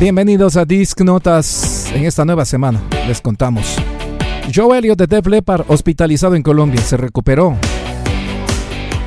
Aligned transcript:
Bienvenidos 0.00 0.56
a 0.56 0.64
Disc 0.64 1.00
Notas. 1.00 1.90
En 1.94 2.04
esta 2.04 2.24
nueva 2.24 2.44
semana 2.44 2.80
les 3.06 3.20
contamos. 3.20 3.76
Joe 4.52 4.76
Elliott 4.78 4.98
de 4.98 5.06
Def 5.06 5.26
Leppard, 5.26 5.64
hospitalizado 5.68 6.34
en 6.34 6.42
Colombia, 6.42 6.80
se 6.80 6.96
recuperó. 6.96 7.56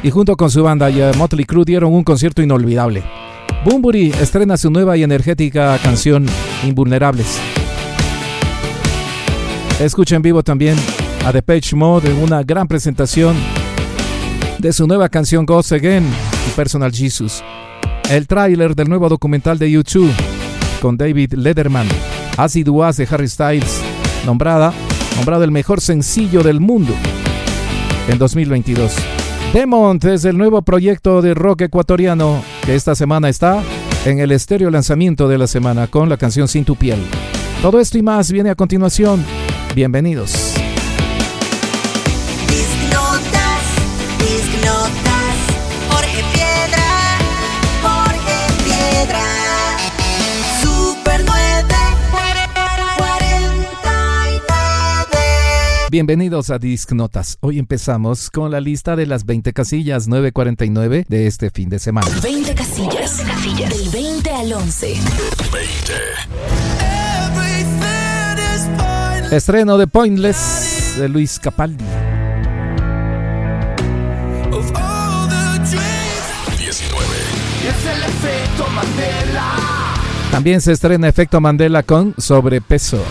Y 0.04 0.10
junto 0.10 0.38
con 0.38 0.50
su 0.50 0.64
banda 0.64 0.90
y 0.90 1.02
Motley 1.18 1.46
Crue 1.46 1.66
dieron 1.66 1.94
un 1.94 2.04
concierto 2.04 2.42
inolvidable. 2.42 3.04
Bumburi 3.66 4.12
estrena 4.22 4.58
su 4.58 4.70
nueva 4.70 4.96
y 4.96 5.04
energética 5.04 5.78
canción 5.84 6.26
Invulnerables. 6.64 7.40
Escucha 9.80 10.16
en 10.16 10.22
vivo 10.22 10.44
también 10.44 10.78
a 11.26 11.32
Depeche 11.32 11.76
Mode 11.76 12.10
en 12.10 12.18
una 12.24 12.44
gran 12.44 12.68
presentación 12.68 13.36
de 14.60 14.72
su 14.72 14.88
nueva 14.88 15.10
canción 15.10 15.46
Ghost 15.46 15.74
Again 15.74 16.06
y 16.48 16.52
Personal 16.56 16.92
Jesus. 16.94 17.44
El 18.10 18.28
tráiler 18.28 18.76
del 18.76 18.88
nuevo 18.88 19.10
documental 19.10 19.58
de 19.58 19.72
YouTube 19.72 20.14
con 20.86 20.98
David 20.98 21.34
Lederman, 21.34 21.88
Acid 22.38 22.70
Was 22.70 22.98
de 22.98 23.08
Harry 23.10 23.28
Styles, 23.28 23.82
nombrada, 24.24 24.72
nombrado 25.16 25.44
el 25.44 25.50
mejor 25.50 25.82
sencillo 25.82 26.44
del 26.44 26.60
mundo 26.60 26.94
en 28.08 28.20
2022. 28.20 28.94
Demont 29.52 30.06
es 30.06 30.26
el 30.26 30.38
nuevo 30.38 30.62
proyecto 30.62 31.24
de 31.24 31.34
rock 31.34 31.62
ecuatoriano 31.62 32.40
que 32.64 32.76
esta 32.76 32.94
semana 32.94 33.30
está 33.30 33.64
en 34.06 34.20
el 34.20 34.32
estéreo 34.32 34.70
lanzamiento 34.70 35.28
de 35.28 35.40
la 35.40 35.48
semana 35.48 35.88
con 35.88 36.08
la 36.08 36.18
canción 36.18 36.48
Sin 36.48 36.66
tu 36.66 36.76
piel. 36.76 37.00
Todo 37.64 37.80
esto 37.80 37.98
y 37.98 38.04
más 38.04 38.32
viene 38.32 38.52
a 38.52 38.56
continuación. 38.56 39.26
Bienvenidos. 39.74 40.45
Bienvenidos 55.92 56.50
a 56.50 56.58
Disc 56.58 56.92
Notas. 56.94 57.38
Hoy 57.42 57.60
empezamos 57.60 58.32
con 58.32 58.50
la 58.50 58.60
lista 58.60 58.96
de 58.96 59.06
las 59.06 59.24
20 59.26 59.54
casillas 59.54 60.08
949 60.08 61.06
de 61.08 61.28
este 61.28 61.52
fin 61.52 61.70
de 61.70 61.78
semana. 61.78 62.08
20 62.24 62.56
casillas, 62.56 63.22
casillas. 63.22 63.70
del 63.70 63.90
20 63.90 64.30
al 64.32 64.54
11. 64.54 64.96
20. 69.28 69.36
Estreno 69.36 69.78
de 69.78 69.86
Pointless 69.86 70.96
de 70.98 71.08
Luis 71.08 71.38
Capaldi. 71.40 71.86
19. 76.58 77.06
También 80.32 80.62
se 80.62 80.72
estrena 80.72 81.08
Efecto 81.08 81.40
Mandela 81.40 81.84
con 81.84 82.16
Sobrepeso. 82.18 83.04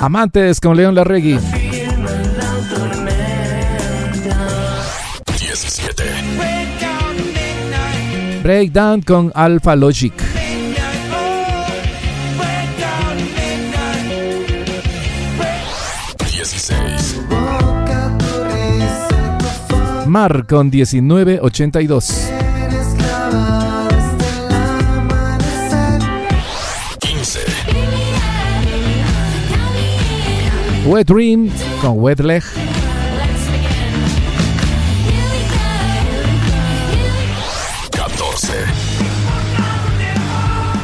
Amantes 0.00 0.60
con 0.60 0.76
León 0.76 0.94
Larregui. 0.94 1.36
17. 5.36 6.04
Breakdown 8.44 9.02
con 9.02 9.32
Alpha 9.34 9.74
Logic. 9.74 10.14
16. 16.24 17.20
Mar 20.06 20.46
con 20.46 20.70
1982. 20.70 22.35
Wet 30.86 31.08
Dream 31.08 31.50
con 31.80 31.98
Wet 32.00 32.20
Leg. 32.20 32.44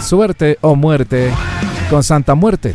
Suerte 0.00 0.58
o 0.60 0.74
muerte 0.74 1.32
con 1.88 2.02
Santa 2.02 2.34
Muerte. 2.34 2.74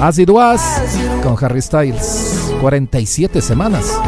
As 0.00 0.18
It 0.18 0.30
Was 0.30 0.60
con 1.22 1.36
Harry 1.40 1.62
Styles. 1.62 2.52
47 2.60 3.40
semanas. 3.40 3.98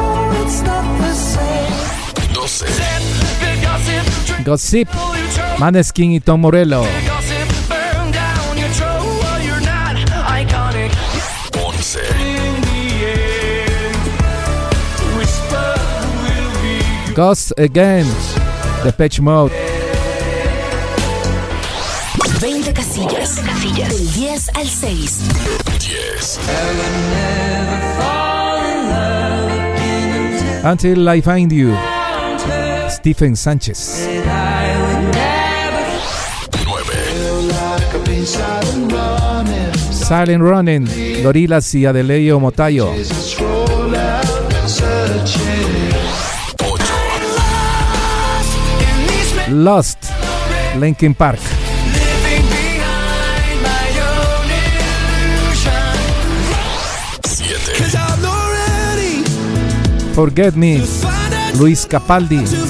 Gossip, 4.49 4.89
Maneskin 5.59 6.13
y 6.13 6.21
Tom 6.21 6.41
Morello. 6.41 6.83
Ghost 17.15 17.53
Again, 17.59 18.07
The 18.85 18.93
Patch 18.93 19.21
Mode. 19.21 19.53
20 22.41 22.73
casillas, 22.73 23.41
casillas. 23.41 23.91
Del 23.91 24.13
10 24.15 24.51
al 24.55 24.67
6. 24.67 25.21
10. 25.79 26.41
Until 30.65 31.07
I 31.07 31.21
Find 31.21 31.53
You. 31.53 31.98
Stephen 33.09 33.37
Sánchez. 33.37 34.07
Silent 39.91 40.43
Running, 40.43 41.23
Gorilas 41.23 41.75
y 41.75 41.87
Adeleio 41.87 42.39
Motayo. 42.39 42.93
Lost, 49.49 49.99
Linkin 50.79 51.15
Park. 51.15 51.41
Forget 60.15 60.55
Me, 60.55 60.83
Luis 61.59 61.87
Capaldi. 61.87 62.68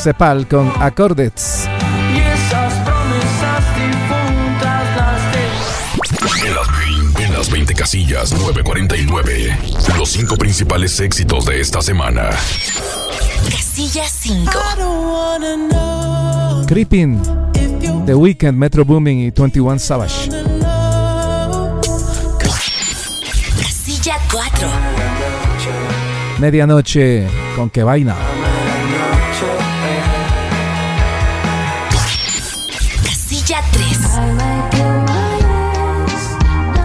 Cepal 0.00 0.48
con 0.48 0.72
Acordets. 0.80 1.68
En 7.18 7.34
las, 7.34 7.50
20 7.50 7.74
casillas 7.74 8.32
949, 8.32 9.58
los 9.98 10.08
5 10.08 10.36
principales 10.36 10.98
éxitos 11.00 11.44
de 11.44 11.60
esta 11.60 11.82
semana. 11.82 12.30
Casilla 13.50 14.04
5. 14.08 14.50
Creeping, 16.66 17.20
The 18.06 18.14
Weeknd, 18.14 18.56
Metro 18.56 18.86
Booming 18.86 19.18
y 19.18 19.30
21 19.30 19.78
Savage. 19.78 20.30
Casilla 23.58 24.16
4. 24.32 24.68
Medianoche 26.38 27.26
con 27.54 27.68
que 27.68 27.82
vaina. 27.82 28.16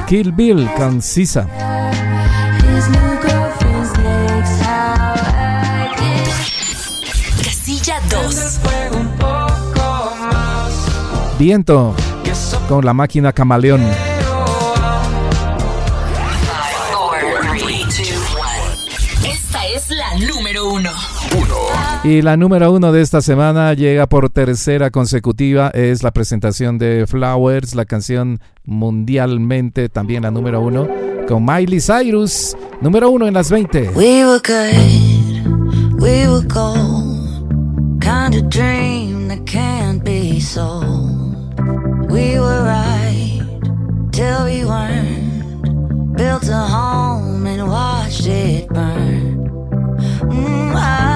Kill 0.08 0.32
Bill 0.32 0.70
con 0.78 1.02
Sisa. 1.02 1.48
Casilla 7.44 8.00
2. 8.10 8.60
Viento 11.40 11.96
con 12.68 12.86
la 12.86 12.94
máquina 12.94 13.34
camaleón. 13.34 13.82
Y 22.06 22.22
la 22.22 22.38
número 22.38 22.72
uno 22.72 22.92
de 22.92 23.02
esta 23.02 23.20
semana 23.20 23.74
llega 23.74 24.06
por 24.08 24.30
tercera 24.30 24.92
consecutiva. 24.92 25.70
Es 25.70 26.04
la 26.04 26.12
presentación 26.12 26.78
de 26.78 27.06
Flowers, 27.08 27.74
la 27.74 27.86
canción 27.86 28.40
mundialmente 28.64 29.90
también 29.90 30.22
la 30.22 30.30
número 30.30 30.62
uno, 30.62 30.88
con 31.28 31.44
Miley 31.44 31.82
Cyrus, 31.82 32.56
número 32.80 33.10
uno 33.10 33.26
en 33.28 33.34
las 33.34 33.50
20. 33.50 33.90
We 33.96 34.24
were 34.24 34.40
good, 34.40 36.00
we 36.00 36.28
were 36.28 36.46
gold. 36.48 37.16
a 38.36 38.42
dream 38.50 39.28
that 39.30 39.46
can't 39.48 40.04
be 40.04 40.40
sold. 40.40 41.60
We 42.12 42.38
were 42.40 42.64
right 42.64 43.42
till 44.12 44.46
we 44.46 44.64
weren't. 44.64 46.16
Built 46.16 46.48
a 46.50 46.68
home 46.76 47.48
and 47.48 47.68
watched 47.68 48.28
it 48.28 48.68
burn. 48.70 49.48
Mm, 50.30 50.76
I 50.76 51.15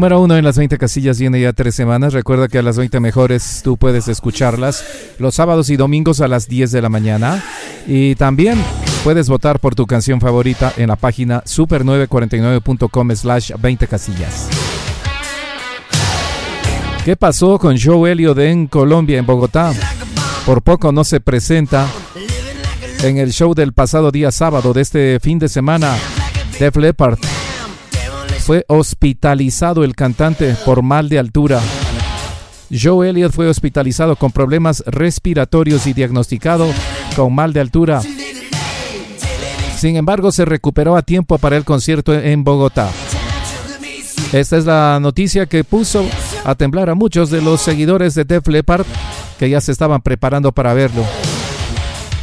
Número 0.00 0.22
uno 0.22 0.34
en 0.38 0.46
las 0.46 0.56
20 0.56 0.78
casillas 0.78 1.20
viene 1.20 1.42
ya 1.42 1.52
tres 1.52 1.74
semanas. 1.74 2.14
Recuerda 2.14 2.48
que 2.48 2.56
a 2.56 2.62
las 2.62 2.78
20 2.78 3.00
mejores 3.00 3.60
tú 3.62 3.76
puedes 3.76 4.08
escucharlas 4.08 4.82
los 5.18 5.34
sábados 5.34 5.68
y 5.68 5.76
domingos 5.76 6.22
a 6.22 6.26
las 6.26 6.48
10 6.48 6.72
de 6.72 6.80
la 6.80 6.88
mañana. 6.88 7.44
Y 7.86 8.14
también 8.14 8.58
puedes 9.04 9.28
votar 9.28 9.60
por 9.60 9.74
tu 9.74 9.86
canción 9.86 10.18
favorita 10.18 10.72
en 10.78 10.88
la 10.88 10.96
página 10.96 11.44
super949.com 11.44 13.10
slash 13.14 13.52
20 13.60 13.86
casillas. 13.88 14.48
¿Qué 17.04 17.14
pasó 17.14 17.58
con 17.58 17.78
Joe 17.78 18.10
Elliott 18.10 18.38
en 18.38 18.68
Colombia, 18.68 19.18
en 19.18 19.26
Bogotá? 19.26 19.74
Por 20.46 20.62
poco 20.62 20.92
no 20.92 21.04
se 21.04 21.20
presenta 21.20 21.86
en 23.02 23.18
el 23.18 23.32
show 23.34 23.54
del 23.54 23.74
pasado 23.74 24.10
día 24.10 24.30
sábado 24.30 24.72
de 24.72 24.80
este 24.80 25.20
fin 25.20 25.38
de 25.38 25.50
semana. 25.50 25.94
Def 26.58 26.74
Leppard 26.76 27.18
fue 28.50 28.64
hospitalizado 28.66 29.84
el 29.84 29.94
cantante 29.94 30.56
por 30.64 30.82
mal 30.82 31.08
de 31.08 31.20
altura. 31.20 31.60
Joe 32.68 33.08
Elliott 33.08 33.32
fue 33.32 33.46
hospitalizado 33.46 34.16
con 34.16 34.32
problemas 34.32 34.82
respiratorios 34.88 35.86
y 35.86 35.92
diagnosticado 35.92 36.66
con 37.14 37.32
mal 37.32 37.52
de 37.52 37.60
altura. 37.60 38.02
Sin 39.78 39.94
embargo, 39.94 40.32
se 40.32 40.44
recuperó 40.46 40.96
a 40.96 41.02
tiempo 41.02 41.38
para 41.38 41.56
el 41.56 41.64
concierto 41.64 42.12
en 42.12 42.42
Bogotá. 42.42 42.90
Esta 44.32 44.56
es 44.56 44.64
la 44.64 44.98
noticia 45.00 45.46
que 45.46 45.62
puso 45.62 46.04
a 46.42 46.56
temblar 46.56 46.90
a 46.90 46.96
muchos 46.96 47.30
de 47.30 47.42
los 47.42 47.60
seguidores 47.60 48.16
de 48.16 48.24
Def 48.24 48.48
Leppard 48.48 48.84
que 49.38 49.48
ya 49.48 49.60
se 49.60 49.70
estaban 49.70 50.02
preparando 50.02 50.50
para 50.50 50.74
verlo. 50.74 51.04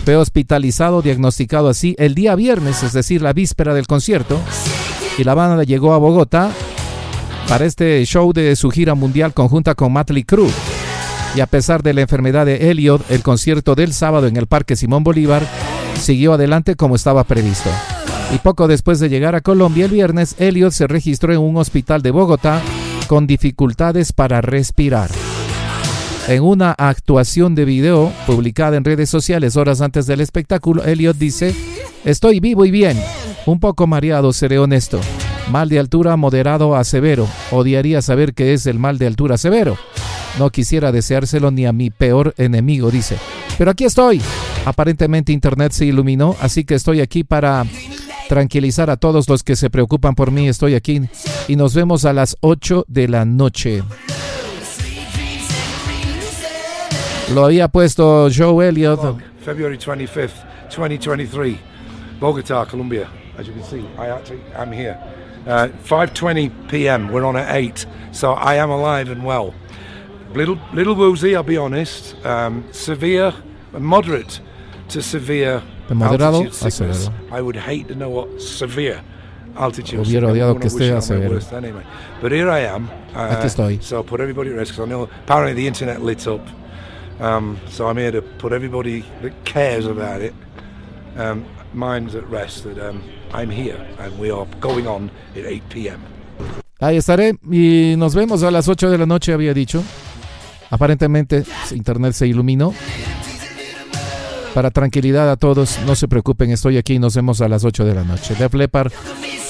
Fue 0.04 0.18
hospitalizado, 0.18 1.02
diagnosticado 1.02 1.70
así 1.70 1.96
el 1.98 2.16
día 2.16 2.36
viernes, 2.36 2.84
es 2.84 2.92
decir, 2.92 3.22
la 3.22 3.32
víspera 3.32 3.74
del 3.74 3.88
concierto, 3.88 4.42
y 5.18 5.24
la 5.24 5.34
banda 5.34 5.64
llegó 5.64 5.94
a 5.94 5.98
Bogotá 5.98 6.52
para 7.50 7.66
este 7.66 8.06
show 8.06 8.34
de 8.34 8.56
su 8.56 8.70
gira 8.70 8.94
mundial 8.94 9.34
conjunta 9.34 9.74
con 9.74 9.92
Motley 9.92 10.24
Crue. 10.24 10.50
Y 11.36 11.40
a 11.40 11.48
pesar 11.48 11.82
de 11.84 11.94
la 11.94 12.02
enfermedad 12.02 12.46
de 12.46 12.70
Elliot, 12.70 13.10
el 13.10 13.24
concierto 13.24 13.76
del 13.76 13.94
sábado 13.94 14.28
en 14.28 14.38
el 14.38 14.48
Parque 14.48 14.76
Simón 14.76 15.04
Bolívar 15.04 15.44
siguió 16.00 16.34
adelante 16.34 16.76
como 16.76 16.96
estaba 16.96 17.24
previsto. 17.24 17.70
Y 18.34 18.38
poco 18.40 18.68
después 18.68 19.00
de 19.00 19.10
llegar 19.10 19.36
a 19.36 19.42
Colombia 19.42 19.86
el 19.86 19.92
viernes, 19.92 20.36
Elliot 20.38 20.72
se 20.72 20.88
registró 20.88 21.34
en 21.34 21.40
un 21.40 21.58
hospital 21.58 22.02
de 22.02 22.12
Bogotá 22.12 22.62
con 23.08 23.26
dificultades 23.26 24.14
para 24.14 24.42
respirar. 24.42 25.10
En 26.28 26.44
una 26.44 26.72
actuación 26.72 27.56
de 27.56 27.64
video 27.64 28.12
publicada 28.26 28.76
en 28.76 28.84
redes 28.84 29.10
sociales 29.10 29.56
horas 29.56 29.80
antes 29.80 30.06
del 30.08 30.20
espectáculo, 30.20 30.84
Elliot 30.84 31.18
dice, 31.18 31.56
estoy 32.04 32.42
vivo 32.42 32.66
y 32.66 32.72
bien, 32.72 32.98
un 33.48 33.60
poco 33.60 33.88
mareado, 33.88 34.34
seré 34.34 34.60
honesto. 34.60 35.00
Mal 35.52 35.70
de 35.70 35.80
altura 35.80 36.18
moderado 36.18 36.76
a 36.76 36.84
severo. 36.84 37.28
Odiaría 37.52 38.02
saber 38.02 38.34
qué 38.34 38.54
es 38.54 38.68
el 38.68 38.78
mal 38.78 38.98
de 38.98 39.08
altura 39.08 39.38
severo. 39.38 39.78
No 40.38 40.50
quisiera 40.50 40.92
deseárselo 40.92 41.50
ni 41.50 41.66
a 41.66 41.72
mi 41.72 41.90
peor 41.90 42.34
enemigo, 42.38 42.92
dice. 42.92 43.18
Pero 43.58 43.72
aquí 43.72 43.86
estoy. 43.86 44.22
Aparentemente 44.66 45.32
Internet 45.32 45.72
se 45.72 45.86
iluminó, 45.86 46.36
así 46.42 46.66
que 46.66 46.76
estoy 46.76 47.00
aquí 47.00 47.24
para 47.24 47.66
tranquilizar 48.28 48.90
a 48.90 48.98
todos 48.98 49.30
los 49.30 49.44
que 49.44 49.56
se 49.56 49.70
preocupan 49.70 50.14
por 50.14 50.32
mí. 50.32 50.50
Estoy 50.50 50.76
aquí 50.76 51.02
y 51.48 51.56
nos 51.56 51.74
vemos 51.74 52.04
a 52.04 52.12
las 52.12 52.36
8 52.42 52.86
de 52.90 53.08
la 53.08 53.24
noche. 53.24 53.82
Lo 57.34 57.46
había 57.46 57.70
puesto 57.70 58.28
Joe 58.36 58.68
Elliott. 58.68 59.20
February 59.40 59.78
25th, 59.78 60.32
2023, 60.70 61.58
Bogota, 62.20 62.66
Colombia. 62.66 63.08
As 63.38 63.48
you 63.48 63.54
can 63.54 63.64
see, 63.64 63.88
I 63.98 64.08
actually 64.10 64.42
am 64.56 64.72
here. 64.72 64.98
Uh, 65.46 65.70
5:20 65.84 66.70
p.m. 66.70 67.10
We're 67.10 67.24
on 67.26 67.36
at 67.38 67.56
eight, 67.56 67.86
so 68.12 68.34
I 68.34 68.56
am 68.56 68.70
alive 68.70 69.10
and 69.10 69.24
well. 69.24 69.54
Little, 70.34 70.60
little 70.74 70.94
woozy, 70.96 71.36
I'll 71.36 71.44
be 71.44 71.58
honest. 71.58 72.16
Um, 72.26 72.66
severe, 72.72 73.34
moderate 73.72 74.42
to 74.90 75.02
severe 75.02 75.64
altitude 75.90 76.54
sickness. 76.54 77.10
I 77.32 77.42
would 77.42 77.56
hate 77.56 77.88
to 77.88 77.96
know 77.96 78.10
what 78.10 78.42
severe 78.42 79.02
altitude. 79.56 80.00
Hubiera 80.00 80.06
sickness- 80.06 80.32
odiado 80.32 80.56
I 80.56 80.60
que 80.60 80.68
esté 80.68 80.98
a 80.98 81.02
severo. 81.02 81.54
Anyway, 81.54 81.84
but 82.22 82.32
here 82.32 82.50
I 82.50 82.60
am. 82.60 82.90
Uh, 83.16 83.36
Aquí 83.36 83.46
estoy. 83.46 83.82
So 83.82 84.04
put 84.04 84.20
everybody 84.20 84.50
at 84.50 84.58
risk 84.58 84.74
because 84.74 84.86
I 84.86 84.90
know 84.90 85.04
apparently 85.24 85.54
the 85.54 85.68
internet 85.68 86.02
lit 86.02 86.28
up. 86.28 86.46
Um, 87.20 87.58
so 87.70 87.88
I'm 87.88 87.98
here 87.98 88.12
to 88.12 88.22
put 88.22 88.52
everybody 88.52 89.04
that 89.22 89.34
cares 89.46 89.88
about 89.88 90.22
it 90.22 90.36
um, 91.16 91.46
minds 91.78 92.16
at 92.16 92.30
rest 92.30 92.64
that 92.64 92.78
um, 92.80 93.02
I'm 93.34 93.50
here 93.50 93.80
and 94.00 94.20
we 94.20 94.32
are 94.32 94.48
going 94.60 94.88
on 94.88 95.10
at 95.36 95.46
8 95.46 95.64
p.m. 95.70 96.00
Ahí 96.80 96.98
estaré 96.98 97.36
y 97.50 97.96
nos 97.98 98.14
vemos 98.14 98.44
a 98.44 98.52
las 98.52 98.68
8 98.68 98.92
de 98.92 98.98
la 98.98 99.06
noche, 99.06 99.34
había 99.34 99.54
dicho. 99.54 99.84
Aparentemente, 100.70 101.44
internet 101.72 102.14
se 102.14 102.28
iluminó. 102.28 102.74
Para 104.54 104.72
tranquilidad 104.72 105.30
a 105.30 105.38
todos, 105.38 105.80
no 105.86 105.96
se 105.96 106.08
preocupen, 106.08 106.52
estoy 106.52 106.78
aquí 106.78 106.96
y 106.96 107.00
nos 107.00 107.16
vemos 107.16 107.42
a 107.42 107.48
las 107.48 107.64
8 107.64 107.86
de 107.86 107.96
la 107.96 108.04
noche. 108.04 108.36
Def 108.36 108.54
Leppard 108.54 108.92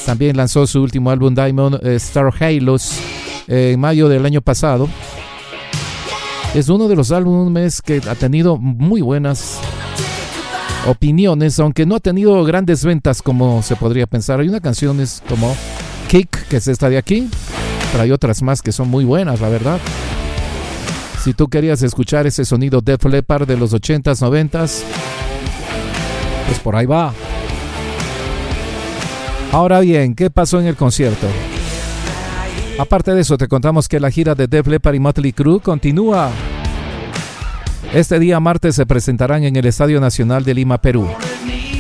también 0.06 0.38
lanzó 0.38 0.68
su 0.68 0.82
último 0.82 1.12
álbum 1.12 1.34
Diamond 1.34 1.80
eh, 1.86 1.96
Star 1.96 2.32
Halos 2.40 3.00
eh, 3.48 3.72
en 3.74 3.80
mayo 3.80 4.10
del 4.10 4.26
año 4.26 4.42
pasado. 4.42 4.88
Es 6.54 6.70
uno 6.70 6.88
de 6.88 6.96
los 6.96 7.12
álbumes 7.12 7.82
que 7.82 8.02
ha 8.08 8.16
tenido 8.16 8.58
muy 8.58 9.02
buenas 9.02 9.60
opiniones, 10.88 11.60
aunque 11.60 11.86
no 11.86 11.96
ha 11.96 12.00
tenido 12.00 12.44
grandes 12.44 12.84
ventas 12.84 13.22
como 13.22 13.62
se 13.62 13.76
podría 13.76 14.08
pensar. 14.08 14.40
Hay 14.40 14.50
una 14.50 14.62
canción 14.62 15.00
es 15.00 15.22
como 15.28 15.56
Kick, 16.08 16.48
que 16.48 16.58
es 16.58 16.68
esta 16.68 16.90
de 16.90 16.98
aquí, 16.98 17.30
pero 17.92 18.04
hay 18.04 18.12
otras 18.12 18.42
más 18.42 18.62
que 18.62 18.72
son 18.72 18.90
muy 18.90 19.06
buenas, 19.06 19.42
la 19.42 19.50
verdad. 19.50 19.80
Si 21.24 21.34
tú 21.34 21.50
querías 21.50 21.82
escuchar 21.84 22.26
ese 22.26 22.46
sonido 22.46 22.82
Def 22.82 23.04
Leppard 23.06 23.48
de 23.48 23.58
los 23.58 23.74
80s, 23.74 24.22
90s, 24.22 24.84
pues 26.48 26.60
por 26.64 26.76
ahí 26.76 26.86
va. 26.86 27.14
Ahora 29.52 29.80
bien, 29.82 30.16
¿qué 30.16 30.30
pasó 30.30 30.60
en 30.60 30.68
el 30.68 30.76
concierto? 30.76 31.28
Aparte 32.80 33.14
de 33.14 33.22
eso, 33.22 33.38
te 33.38 33.48
contamos 33.48 33.88
que 33.88 34.00
la 34.00 34.12
gira 34.12 34.36
de 34.36 34.48
Def 34.48 34.68
Leppard 34.68 34.96
y 34.96 35.00
Motley 35.00 35.34
Crue 35.34 35.60
continúa. 35.60 36.32
Este 37.94 38.20
día 38.20 38.40
martes 38.40 38.76
se 38.76 38.86
presentarán 38.86 39.44
en 39.44 39.56
el 39.56 39.66
Estadio 39.66 40.00
Nacional 40.00 40.44
de 40.44 40.54
Lima, 40.54 40.80
Perú. 40.80 41.08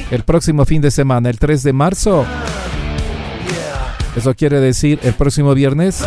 El 0.09 0.23
próximo 0.23 0.65
fin 0.65 0.81
de 0.81 0.89
semana, 0.89 1.29
el 1.29 1.37
3 1.37 1.63
de 1.63 1.73
marzo, 1.73 2.25
eso 4.15 4.33
quiere 4.33 4.59
decir 4.59 4.99
el 5.03 5.13
próximo 5.13 5.53
viernes 5.53 6.03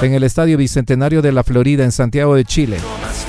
en 0.00 0.14
el 0.14 0.22
Estadio 0.22 0.56
Bicentenario 0.56 1.22
de 1.22 1.32
la 1.32 1.42
Florida 1.42 1.84
en 1.84 1.92
Santiago 1.92 2.34
de 2.34 2.44
Chile. 2.44 2.78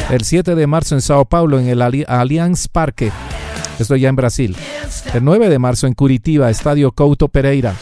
El 0.10 0.24
7 0.24 0.56
de 0.56 0.68
marzo 0.68 0.96
en 0.96 1.02
Sao 1.02 1.26
Paulo 1.26 1.60
en 1.60 1.68
el 1.68 1.82
Allianz 1.82 2.68
Parque. 2.70 3.12
Esto 3.80 3.96
ya 3.96 4.08
en 4.08 4.16
Brasil. 4.16 4.56
El 5.14 5.26
9 5.26 5.50
de 5.50 5.60
marzo 5.60 5.88
en 5.88 5.94
Curitiba, 5.94 6.50
Estadio 6.50 6.92
Couto 6.94 7.28
Pereira. 7.28 7.76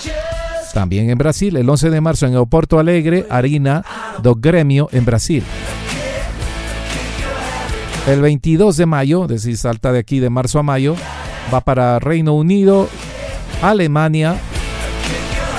También 0.74 1.10
en 1.10 1.18
Brasil. 1.18 1.56
El 1.58 1.70
11 1.70 1.90
de 1.90 2.02
marzo 2.02 2.26
en 2.26 2.46
Porto 2.48 2.80
Alegre, 2.80 3.26
Arena 3.30 3.84
do 4.22 4.36
Grêmio 4.36 4.90
en 4.92 5.06
Brasil. 5.06 5.44
El 8.08 8.22
22 8.22 8.78
de 8.78 8.86
mayo, 8.86 9.24
es 9.24 9.30
decir, 9.30 9.58
salta 9.58 9.92
de 9.92 10.00
aquí 10.00 10.20
de 10.20 10.30
marzo 10.30 10.60
a 10.60 10.64
mayo, 10.64 10.96
va 11.52 11.62
para 11.62 11.98
Reino 11.98 12.34
Unido, 12.34 12.88
Alemania, 13.64 14.36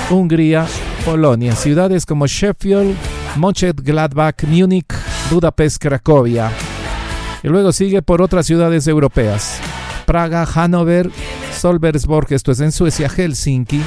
Hungría, 0.09 0.65
Polonia, 1.03 1.55
ciudades 1.57 2.05
como 2.05 2.25
Sheffield, 2.25 2.95
Mönchengladbach, 3.35 4.43
Múnich, 4.43 4.93
Budapest, 5.29 5.81
Cracovia. 5.81 6.49
Y 7.43 7.49
luego 7.49 7.73
sigue 7.73 8.01
por 8.01 8.21
otras 8.21 8.45
ciudades 8.45 8.87
europeas. 8.87 9.59
Praga, 10.05 10.45
Hannover, 10.45 11.11
Solversborg, 11.53 12.31
esto 12.31 12.53
es 12.53 12.61
en 12.61 12.71
Suecia, 12.71 13.09
Helsinki, 13.09 13.81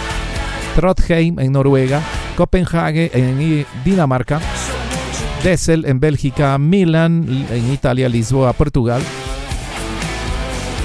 Trondheim 0.76 1.38
en 1.40 1.52
Noruega, 1.52 2.02
Copenhague 2.37 3.11
en 3.14 3.64
Dinamarca, 3.85 4.38
Dessel 5.43 5.87
en 5.87 6.01
Bélgica, 6.01 6.59
Milán 6.59 7.47
en 7.51 7.73
Italia, 7.73 8.09
Lisboa, 8.09 8.53
Portugal, 8.53 9.01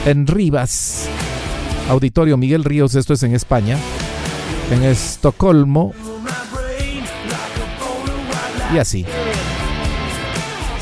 en 0.06 0.28
Rivas, 0.28 1.10
Auditorio 1.90 2.38
Miguel 2.38 2.64
Ríos, 2.64 2.96
esto 2.96 3.14
es 3.14 3.24
en 3.24 3.36
España, 3.36 3.78
en 4.72 4.84
Estocolmo. 4.84 5.94
Y 8.74 8.78
así. 8.78 9.06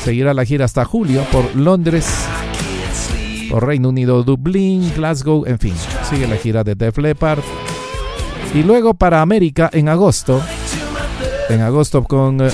Seguirá 0.02 0.34
la 0.34 0.44
gira 0.44 0.66
hasta 0.66 0.84
julio 0.84 1.24
por 1.32 1.56
Londres, 1.56 2.06
por 3.50 3.66
Reino 3.66 3.88
Unido, 3.88 4.22
Dublín, 4.22 4.92
Glasgow, 4.94 5.44
en 5.46 5.58
fin, 5.58 5.74
sigue 6.08 6.28
la 6.28 6.36
gira 6.36 6.62
de 6.62 6.74
Def 6.74 6.98
Leppard. 6.98 7.40
Y 8.54 8.62
luego 8.62 8.94
para 8.94 9.20
América 9.20 9.68
en 9.72 9.88
agosto, 9.88 10.40
en 11.48 11.60
agosto 11.60 12.04
con 12.04 12.40
eh, 12.40 12.50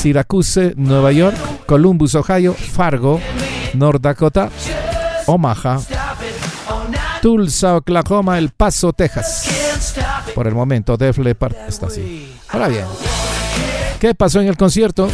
Syracuse, 0.00 0.72
Nueva 0.78 1.12
York, 1.12 1.36
Columbus, 1.66 2.14
Ohio, 2.14 2.54
Fargo, 2.54 3.20
North 3.74 4.00
Dakota, 4.00 4.48
Omaha, 5.26 5.78
Tulsa, 7.20 7.76
Oklahoma, 7.76 8.38
El 8.38 8.48
Paso, 8.48 8.94
Texas. 8.94 9.44
Por 10.34 10.46
el 10.46 10.54
momento, 10.54 10.96
Def 10.96 11.18
Leppard 11.18 11.54
está 11.68 11.88
así. 11.88 12.34
Ahora 12.48 12.68
bien, 12.68 12.86
¿qué 14.00 14.14
pasó 14.14 14.40
en 14.40 14.48
el 14.48 14.56
concierto? 14.56 15.06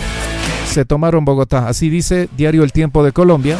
Se 0.68 0.84
tomaron 0.84 1.24
Bogotá, 1.24 1.66
así 1.66 1.90
dice 1.90 2.28
Diario 2.36 2.62
El 2.62 2.70
Tiempo 2.70 3.02
de 3.02 3.10
Colombia. 3.10 3.58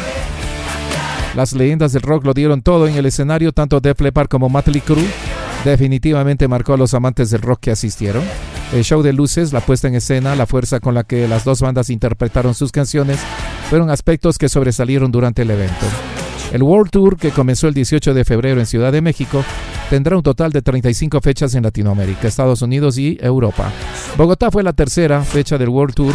Las 1.35 1.51
leyendas 1.51 1.91
del 1.91 2.03
rock 2.03 2.23
lo 2.23 2.33
dieron 2.33 2.61
todo 2.61 2.87
en 2.87 2.95
el 2.95 3.05
escenario, 3.05 3.51
tanto 3.51 3.81
Def 3.81 3.99
Leppard 3.99 4.29
como 4.29 4.47
Motley 4.47 4.79
Crue. 4.79 5.03
Definitivamente 5.65 6.47
marcó 6.47 6.75
a 6.75 6.77
los 6.77 6.93
amantes 6.93 7.31
del 7.31 7.41
rock 7.41 7.59
que 7.63 7.71
asistieron. 7.71 8.23
El 8.73 8.83
show 8.83 9.01
de 9.01 9.13
luces, 9.13 9.53
la 9.53 9.61
puesta 9.61 9.87
en 9.87 9.95
escena, 9.95 10.35
la 10.35 10.45
fuerza 10.45 10.79
con 10.79 10.93
la 10.93 11.03
que 11.03 11.27
las 11.27 11.45
dos 11.45 11.61
bandas 11.61 11.89
interpretaron 11.89 12.53
sus 12.53 12.71
canciones 12.71 13.17
fueron 13.69 13.89
aspectos 13.89 14.37
que 14.37 14.49
sobresalieron 14.49 15.11
durante 15.11 15.43
el 15.43 15.51
evento. 15.51 15.85
El 16.51 16.63
World 16.63 16.89
Tour, 16.91 17.17
que 17.17 17.31
comenzó 17.31 17.67
el 17.67 17.73
18 17.73 18.13
de 18.13 18.25
febrero 18.25 18.59
en 18.59 18.65
Ciudad 18.65 18.91
de 18.91 19.01
México, 19.01 19.43
tendrá 19.89 20.15
un 20.17 20.23
total 20.23 20.51
de 20.51 20.61
35 20.61 21.19
fechas 21.21 21.55
en 21.55 21.63
Latinoamérica, 21.63 22.27
Estados 22.27 22.61
Unidos 22.61 22.97
y 22.97 23.17
Europa. 23.21 23.71
Bogotá 24.17 24.51
fue 24.51 24.63
la 24.63 24.73
tercera 24.73 25.21
fecha 25.23 25.57
del 25.57 25.69
World 25.69 25.93
Tour, 25.95 26.13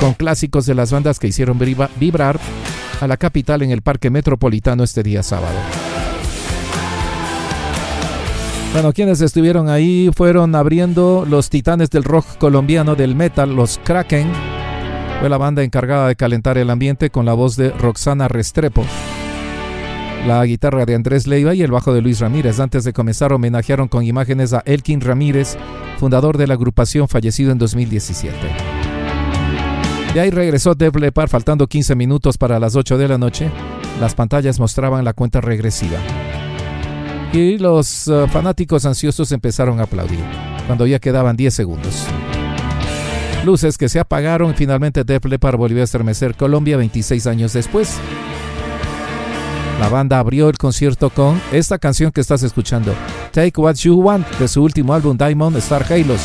con 0.00 0.14
clásicos 0.14 0.66
de 0.66 0.74
las 0.74 0.90
bandas 0.92 1.18
que 1.20 1.28
hicieron 1.28 1.58
vibra- 1.58 1.90
vibrar 1.98 2.38
a 3.00 3.06
la 3.06 3.16
capital 3.16 3.62
en 3.62 3.70
el 3.70 3.82
Parque 3.82 4.10
Metropolitano 4.10 4.82
este 4.84 5.02
día 5.02 5.22
sábado. 5.22 5.54
Bueno, 8.74 8.92
quienes 8.92 9.20
estuvieron 9.20 9.68
ahí 9.68 10.10
fueron 10.16 10.52
abriendo 10.56 11.24
los 11.30 11.48
titanes 11.48 11.90
del 11.90 12.02
rock 12.02 12.26
colombiano 12.38 12.96
del 12.96 13.14
metal, 13.14 13.54
los 13.54 13.78
Kraken. 13.78 14.26
Fue 15.20 15.28
la 15.28 15.38
banda 15.38 15.62
encargada 15.62 16.08
de 16.08 16.16
calentar 16.16 16.58
el 16.58 16.68
ambiente 16.68 17.08
con 17.08 17.24
la 17.24 17.34
voz 17.34 17.54
de 17.54 17.70
Roxana 17.70 18.26
Restrepo, 18.26 18.84
la 20.26 20.44
guitarra 20.44 20.86
de 20.86 20.96
Andrés 20.96 21.28
Leiva 21.28 21.54
y 21.54 21.62
el 21.62 21.70
bajo 21.70 21.94
de 21.94 22.02
Luis 22.02 22.18
Ramírez. 22.18 22.58
Antes 22.58 22.82
de 22.82 22.92
comenzar 22.92 23.32
homenajearon 23.32 23.86
con 23.86 24.02
imágenes 24.02 24.52
a 24.52 24.64
Elkin 24.66 25.00
Ramírez, 25.00 25.56
fundador 26.00 26.36
de 26.36 26.48
la 26.48 26.54
agrupación 26.54 27.06
fallecido 27.06 27.52
en 27.52 27.58
2017. 27.58 28.36
De 30.14 30.20
ahí 30.20 30.30
regresó 30.30 30.74
Def 30.74 30.96
Leppard 30.96 31.28
faltando 31.28 31.68
15 31.68 31.94
minutos 31.94 32.38
para 32.38 32.58
las 32.58 32.74
8 32.74 32.98
de 32.98 33.06
la 33.06 33.18
noche. 33.18 33.52
Las 34.00 34.16
pantallas 34.16 34.58
mostraban 34.58 35.04
la 35.04 35.12
cuenta 35.12 35.40
regresiva. 35.40 35.98
Y 37.32 37.58
los 37.58 38.08
eh, 38.08 38.26
fanáticos 38.30 38.86
ansiosos 38.86 39.32
empezaron 39.32 39.80
a 39.80 39.84
aplaudir 39.84 40.20
cuando 40.66 40.86
ya 40.86 40.98
quedaban 40.98 41.36
10 41.36 41.52
segundos. 41.52 42.06
Luces 43.44 43.76
que 43.76 43.88
se 43.88 44.00
apagaron 44.00 44.52
y 44.52 44.54
finalmente 44.54 45.04
Def 45.04 45.24
Leppard 45.26 45.56
volvió 45.56 45.80
a 45.80 45.84
estremecer 45.84 46.34
Colombia 46.34 46.76
26 46.76 47.26
años 47.26 47.52
después. 47.52 47.98
La 49.80 49.88
banda 49.88 50.18
abrió 50.18 50.48
el 50.48 50.56
concierto 50.56 51.10
con 51.10 51.40
esta 51.52 51.78
canción 51.78 52.10
que 52.10 52.20
estás 52.20 52.42
escuchando, 52.42 52.94
Take 53.32 53.60
What 53.60 53.74
You 53.74 54.00
Want, 54.00 54.26
de 54.38 54.48
su 54.48 54.62
último 54.62 54.94
álbum 54.94 55.18
Diamond 55.18 55.56
Star 55.56 55.84
Halos. 55.92 56.20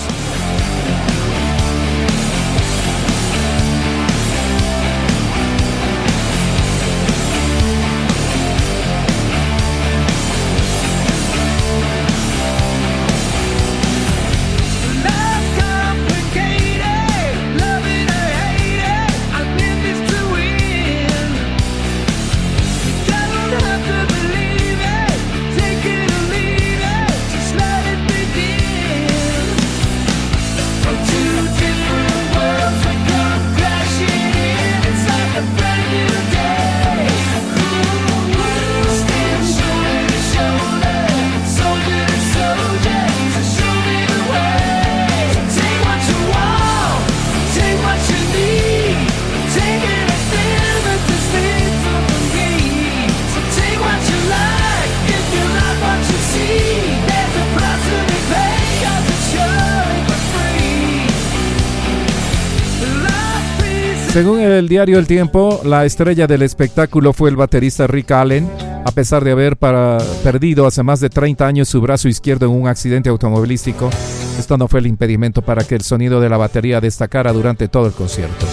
Según 64.19 64.41
el 64.41 64.67
diario 64.67 64.99
El 64.99 65.07
Tiempo, 65.07 65.61
la 65.63 65.85
estrella 65.85 66.27
del 66.27 66.41
espectáculo 66.41 67.13
fue 67.13 67.29
el 67.29 67.37
baterista 67.37 67.87
Rick 67.87 68.11
Allen, 68.11 68.51
a 68.83 68.91
pesar 68.91 69.23
de 69.23 69.31
haber 69.31 69.55
perdido 69.55 70.67
hace 70.67 70.83
más 70.83 70.99
de 70.99 71.09
30 71.09 71.47
años 71.47 71.69
su 71.69 71.79
brazo 71.79 72.09
izquierdo 72.09 72.45
en 72.45 72.51
un 72.51 72.67
accidente 72.67 73.07
automovilístico. 73.07 73.89
Esto 74.37 74.57
no 74.57 74.67
fue 74.67 74.81
el 74.81 74.87
impedimento 74.87 75.41
para 75.41 75.63
que 75.63 75.75
el 75.75 75.83
sonido 75.83 76.19
de 76.19 76.27
la 76.27 76.35
batería 76.35 76.81
destacara 76.81 77.31
durante 77.31 77.69
todo 77.69 77.87
el 77.87 77.93
concierto. 77.93 78.45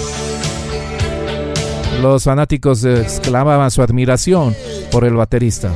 Los 2.01 2.23
fanáticos 2.23 2.85
exclamaban 2.85 3.73
su 3.73 3.83
admiración 3.83 4.55
por 4.93 5.05
el 5.05 5.15
baterista 5.15 5.73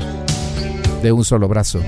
de 1.03 1.11
un 1.11 1.25
solo 1.25 1.49
brazo. 1.49 1.81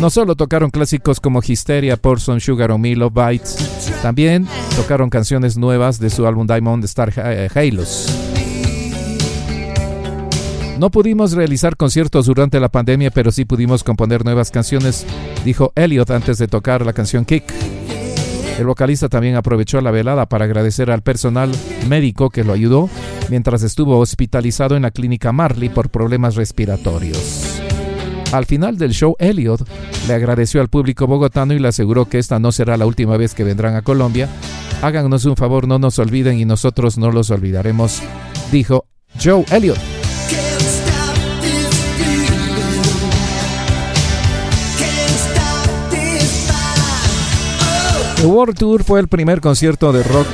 No 0.00 0.10
solo 0.10 0.36
tocaron 0.36 0.70
clásicos 0.70 1.18
como 1.18 1.40
Hysteria, 1.42 1.96
Porson, 1.96 2.40
Sugar 2.40 2.70
o 2.70 2.78
Milo 2.78 3.10
Bites, 3.10 3.56
también 4.00 4.46
tocaron 4.76 5.10
canciones 5.10 5.56
nuevas 5.56 5.98
de 5.98 6.08
su 6.08 6.26
álbum 6.26 6.46
Diamond 6.46 6.84
Star 6.84 7.12
eh, 7.16 7.48
Halos. 7.52 8.06
No 10.78 10.90
pudimos 10.90 11.32
realizar 11.32 11.76
conciertos 11.76 12.26
durante 12.26 12.60
la 12.60 12.68
pandemia, 12.68 13.10
pero 13.10 13.32
sí 13.32 13.44
pudimos 13.44 13.82
componer 13.82 14.24
nuevas 14.24 14.52
canciones, 14.52 15.04
dijo 15.44 15.72
Elliot 15.74 16.08
antes 16.12 16.38
de 16.38 16.46
tocar 16.46 16.86
la 16.86 16.92
canción 16.92 17.24
Kick. 17.24 17.52
El 18.60 18.66
vocalista 18.66 19.08
también 19.08 19.34
aprovechó 19.34 19.80
la 19.80 19.90
velada 19.90 20.26
para 20.26 20.44
agradecer 20.44 20.92
al 20.92 21.02
personal 21.02 21.50
médico 21.88 22.30
que 22.30 22.44
lo 22.44 22.52
ayudó 22.52 22.88
mientras 23.28 23.64
estuvo 23.64 23.98
hospitalizado 23.98 24.76
en 24.76 24.82
la 24.82 24.92
clínica 24.92 25.32
Marley 25.32 25.68
por 25.68 25.90
problemas 25.90 26.36
respiratorios. 26.36 27.60
Al 28.32 28.44
final 28.44 28.76
del 28.76 28.92
show, 28.92 29.16
Elliot 29.18 29.66
le 30.06 30.14
agradeció 30.14 30.60
al 30.60 30.68
público 30.68 31.06
bogotano 31.06 31.54
y 31.54 31.58
le 31.58 31.68
aseguró 31.68 32.06
que 32.06 32.18
esta 32.18 32.38
no 32.38 32.52
será 32.52 32.76
la 32.76 32.84
última 32.84 33.16
vez 33.16 33.34
que 33.34 33.44
vendrán 33.44 33.74
a 33.74 33.82
Colombia. 33.82 34.28
Háganos 34.82 35.24
un 35.24 35.34
favor, 35.34 35.66
no 35.66 35.78
nos 35.78 35.98
olviden 35.98 36.38
y 36.38 36.44
nosotros 36.44 36.98
no 36.98 37.10
los 37.10 37.30
olvidaremos, 37.30 38.02
dijo 38.52 38.84
Joe 39.22 39.44
Elliot. 39.50 39.78
The 48.16 48.26
World 48.26 48.58
Tour 48.58 48.84
fue 48.84 49.00
el 49.00 49.08
primer 49.08 49.40
concierto 49.40 49.92
de 49.92 50.02
rock 50.02 50.26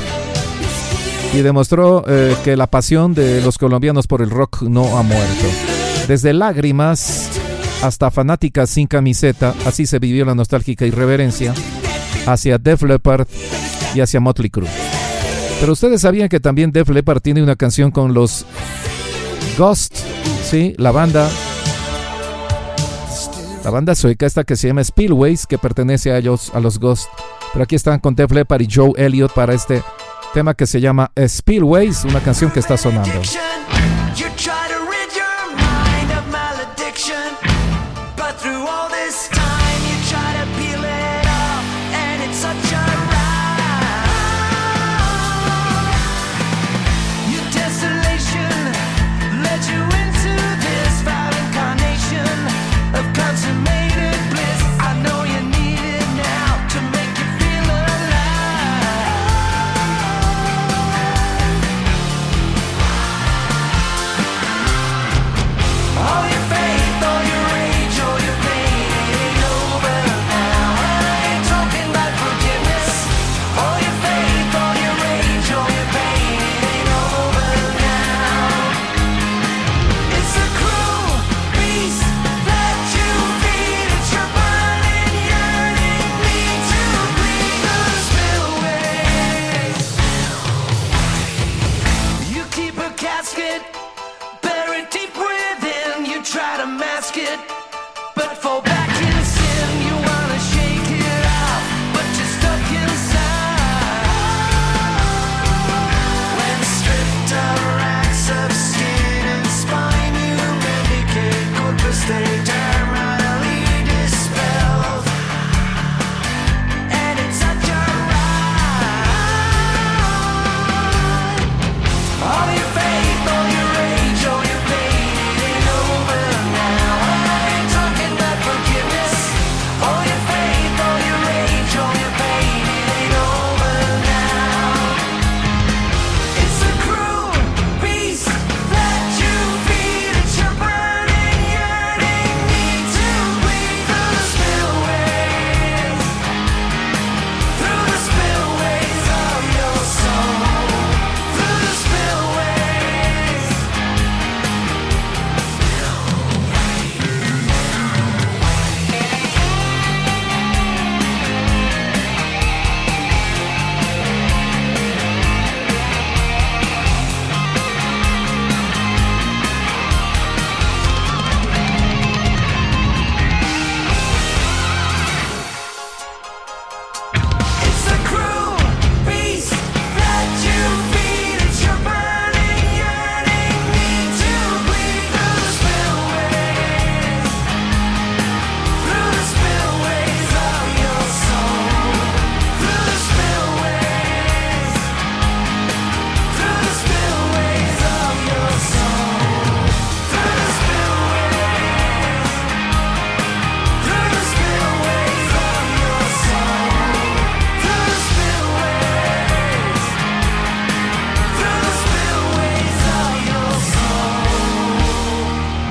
y 1.32 1.38
demostró 1.42 2.04
eh, 2.08 2.34
que 2.42 2.56
la 2.56 2.66
pasión 2.66 3.14
de 3.14 3.42
los 3.42 3.58
colombianos 3.58 4.06
por 4.06 4.22
el 4.22 4.30
rock 4.30 4.62
no 4.62 4.96
ha 4.96 5.02
muerto. 5.02 5.46
Desde 6.08 6.32
lágrimas 6.32 7.33
hasta 7.86 8.10
fanáticas 8.10 8.70
sin 8.70 8.86
camiseta, 8.86 9.54
así 9.66 9.84
se 9.84 9.98
vivió 9.98 10.24
la 10.24 10.34
nostálgica 10.34 10.86
irreverencia 10.86 11.52
hacia 12.26 12.56
Def 12.56 12.82
Leppard 12.82 13.26
y 13.94 14.00
hacia 14.00 14.20
Motley 14.20 14.48
Crue. 14.48 14.68
Pero 15.60 15.72
ustedes 15.72 16.00
sabían 16.00 16.30
que 16.30 16.40
también 16.40 16.72
Def 16.72 16.88
Leppard 16.88 17.20
tiene 17.20 17.42
una 17.42 17.56
canción 17.56 17.90
con 17.90 18.14
los 18.14 18.46
Ghost, 19.58 19.96
¿sí? 20.42 20.74
La 20.78 20.92
banda 20.92 21.28
la 23.62 23.70
banda 23.70 23.94
sueca 23.94 24.26
esta 24.26 24.44
que 24.44 24.56
se 24.56 24.68
llama 24.68 24.82
Spillways, 24.82 25.46
que 25.46 25.58
pertenece 25.58 26.10
a 26.10 26.18
ellos, 26.18 26.50
a 26.54 26.60
los 26.60 26.78
Ghost. 26.78 27.08
Pero 27.52 27.64
aquí 27.64 27.76
están 27.76 28.00
con 28.00 28.14
Def 28.14 28.30
Leppard 28.30 28.62
y 28.62 28.68
Joe 28.70 28.92
Elliott 28.96 29.32
para 29.32 29.54
este 29.54 29.82
tema 30.32 30.54
que 30.54 30.66
se 30.66 30.80
llama 30.80 31.12
Spillways, 31.18 32.04
una 32.04 32.20
canción 32.20 32.50
que 32.50 32.60
está 32.60 32.76
sonando. 32.78 33.20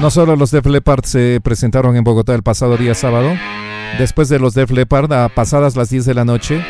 No 0.03 0.11
solo 0.11 0.35
los 0.35 0.51
Def 0.51 0.65
Leppard 0.65 1.05
se 1.05 1.39
presentaron 1.41 1.95
en 1.95 2.03
Bogotá 2.03 2.35
el 2.35 2.43
pasado 2.43 2.75
día 2.75 2.93
sábado, 2.93 3.29
después 3.97 4.27
de 4.27 4.37
los 4.37 4.53
Def 4.53 4.69
Leppard, 4.69 5.09
a 5.13 5.29
pasadas 5.29 5.77
las 5.77 5.89
10 5.89 6.03
de 6.03 6.13
la 6.13 6.25
noche, 6.25 6.61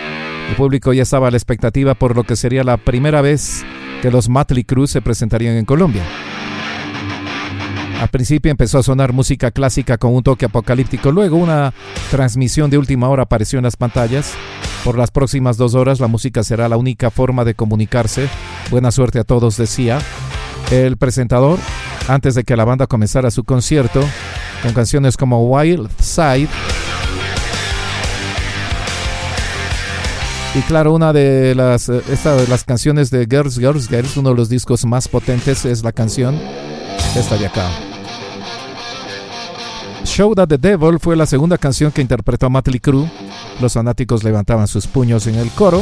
El 0.52 0.56
público 0.56 0.94
ya 0.94 1.02
estaba 1.02 1.30
a 1.30 1.32
la 1.32 1.38
expectativa 1.38 1.96
por 1.96 2.16
lo 2.16 2.26
que 2.26 2.36
sería 2.36 2.64
la 2.64 2.78
primera 2.78 3.22
vez 3.24 3.66
que 4.04 4.12
los 4.12 4.30
Motley 4.30 4.66
Crue 4.66 4.86
se 4.86 5.02
presentarían 5.02 5.56
en 5.56 5.66
Colombia. 5.66 6.04
Al 8.00 8.10
principio 8.10 8.52
empezó 8.52 8.78
a 8.78 8.84
sonar 8.84 9.14
música 9.14 9.50
clásica 9.50 9.98
con 9.98 10.14
un 10.14 10.22
toque 10.22 10.46
apocalíptico, 10.46 11.12
luego 11.12 11.38
una 11.38 11.74
transmisión 12.12 12.70
de 12.70 12.78
última 12.78 13.10
hora 13.10 13.24
apareció 13.24 13.58
en 13.58 13.64
las 13.64 13.78
pantallas. 13.78 14.36
Por 14.84 14.96
las 14.96 15.10
próximas 15.10 15.58
dos 15.58 15.74
horas 15.74 16.00
la 16.00 16.08
música 16.08 16.44
será 16.44 16.70
la 16.70 16.78
única 16.78 17.10
forma 17.10 17.46
de 17.46 17.56
comunicarse. 17.56 18.30
Buena 18.70 18.92
suerte 18.92 19.18
a 19.18 19.24
todos, 19.24 19.58
decía 19.58 19.98
el 20.70 20.98
presentador 20.98 21.58
antes 22.08 22.36
de 22.36 22.44
que 22.44 22.56
la 22.56 22.66
banda 22.66 22.88
comenzara 22.88 23.32
su 23.32 23.44
concierto 23.44 24.02
con 24.62 24.74
canciones 24.74 25.18
como 25.18 25.46
Wild 25.48 25.90
Side. 26.00 26.50
Y 30.56 30.62
claro, 30.62 30.94
una 30.94 31.14
de 31.14 31.56
las, 31.56 31.90
eh, 31.90 32.02
esta 32.12 32.36
las 32.48 32.64
canciones 32.64 33.10
de 33.10 33.26
Girls, 33.30 33.58
Girls, 33.58 33.88
Girls, 33.90 34.18
uno 34.18 34.30
de 34.30 34.36
los 34.36 34.50
discos 34.50 34.86
más 34.86 35.08
potentes 35.08 35.66
es 35.66 35.84
la 35.84 35.92
canción 35.92 36.40
esta 37.16 37.38
de 37.38 37.48
acá. 37.48 37.70
Show 40.04 40.36
That 40.36 40.48
the 40.48 40.58
Devil 40.58 41.00
fue 41.00 41.16
la 41.16 41.26
segunda 41.26 41.58
canción 41.58 41.92
que 41.92 42.02
interpretó 42.02 42.50
Motley 42.50 42.80
Crue. 42.80 43.10
Los 43.62 43.74
fanáticos 43.74 44.24
levantaban 44.24 44.68
sus 44.68 44.86
puños 44.86 45.26
en 45.26 45.36
el 45.36 45.50
coro. 45.50 45.82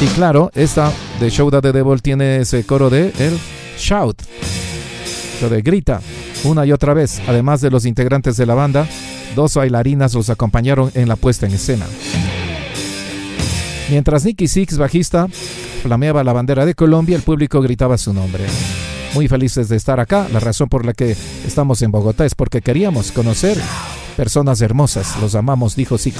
Y 0.00 0.06
claro, 0.14 0.50
esta 0.54 0.92
de 1.18 1.30
Show 1.30 1.50
That 1.50 1.62
the 1.62 1.72
Devil 1.72 2.00
tiene 2.00 2.36
ese 2.36 2.64
coro 2.64 2.90
de 2.90 3.12
el 3.18 3.38
shout, 3.76 4.22
de 5.48 5.62
grita 5.62 6.00
una 6.44 6.66
y 6.66 6.72
otra 6.72 6.94
vez. 6.94 7.20
Además 7.26 7.60
de 7.60 7.70
los 7.70 7.86
integrantes 7.86 8.36
de 8.36 8.46
la 8.46 8.54
banda, 8.54 8.86
dos 9.34 9.54
bailarinas 9.54 10.14
los 10.14 10.30
acompañaron 10.30 10.90
en 10.94 11.08
la 11.08 11.16
puesta 11.16 11.46
en 11.46 11.52
escena. 11.52 11.86
Mientras 13.90 14.24
Nicky 14.24 14.48
Six, 14.48 14.78
bajista, 14.78 15.28
flameaba 15.82 16.24
la 16.24 16.32
bandera 16.32 16.64
de 16.64 16.74
Colombia, 16.74 17.16
el 17.16 17.22
público 17.22 17.60
gritaba 17.60 17.98
su 17.98 18.12
nombre 18.12 18.44
muy 19.14 19.28
felices 19.28 19.68
de 19.68 19.76
estar 19.76 20.00
acá. 20.00 20.26
La 20.32 20.40
razón 20.40 20.68
por 20.68 20.84
la 20.84 20.92
que 20.92 21.16
estamos 21.46 21.82
en 21.82 21.90
Bogotá 21.90 22.24
es 22.24 22.34
porque 22.34 22.62
queríamos 22.62 23.12
conocer 23.12 23.58
personas 24.16 24.60
hermosas. 24.60 25.16
Los 25.20 25.34
amamos, 25.34 25.76
dijo 25.76 25.98
Six. 25.98 26.16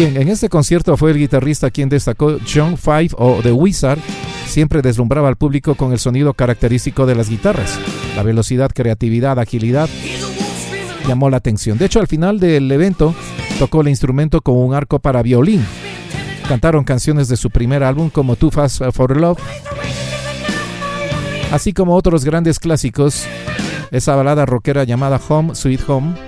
En 0.00 0.28
este 0.28 0.48
concierto 0.48 0.96
fue 0.96 1.10
el 1.10 1.18
guitarrista 1.18 1.72
quien 1.72 1.88
destacó 1.88 2.38
John 2.46 2.78
Five 2.78 3.10
o 3.18 3.40
The 3.42 3.50
Wizard. 3.50 3.98
Siempre 4.46 4.80
deslumbraba 4.80 5.26
al 5.26 5.34
público 5.34 5.74
con 5.74 5.90
el 5.90 5.98
sonido 5.98 6.34
característico 6.34 7.04
de 7.04 7.16
las 7.16 7.28
guitarras. 7.28 7.80
La 8.14 8.22
velocidad, 8.22 8.70
creatividad, 8.72 9.40
agilidad 9.40 9.88
llamó 11.08 11.30
la 11.30 11.38
atención. 11.38 11.78
De 11.78 11.86
hecho, 11.86 11.98
al 11.98 12.06
final 12.06 12.38
del 12.38 12.70
evento 12.70 13.12
tocó 13.58 13.80
el 13.80 13.88
instrumento 13.88 14.40
con 14.40 14.56
un 14.56 14.72
arco 14.72 15.00
para 15.00 15.20
violín. 15.22 15.66
Cantaron 16.46 16.84
canciones 16.84 17.26
de 17.28 17.36
su 17.36 17.50
primer 17.50 17.82
álbum 17.82 18.08
como 18.08 18.36
Too 18.36 18.52
Fast 18.52 18.82
for 18.92 19.16
Love, 19.16 19.40
así 21.50 21.72
como 21.72 21.94
otros 21.96 22.24
grandes 22.24 22.60
clásicos, 22.60 23.26
esa 23.90 24.14
balada 24.14 24.46
rockera 24.46 24.84
llamada 24.84 25.20
Home 25.28 25.56
Sweet 25.56 25.80
Home. 25.88 26.27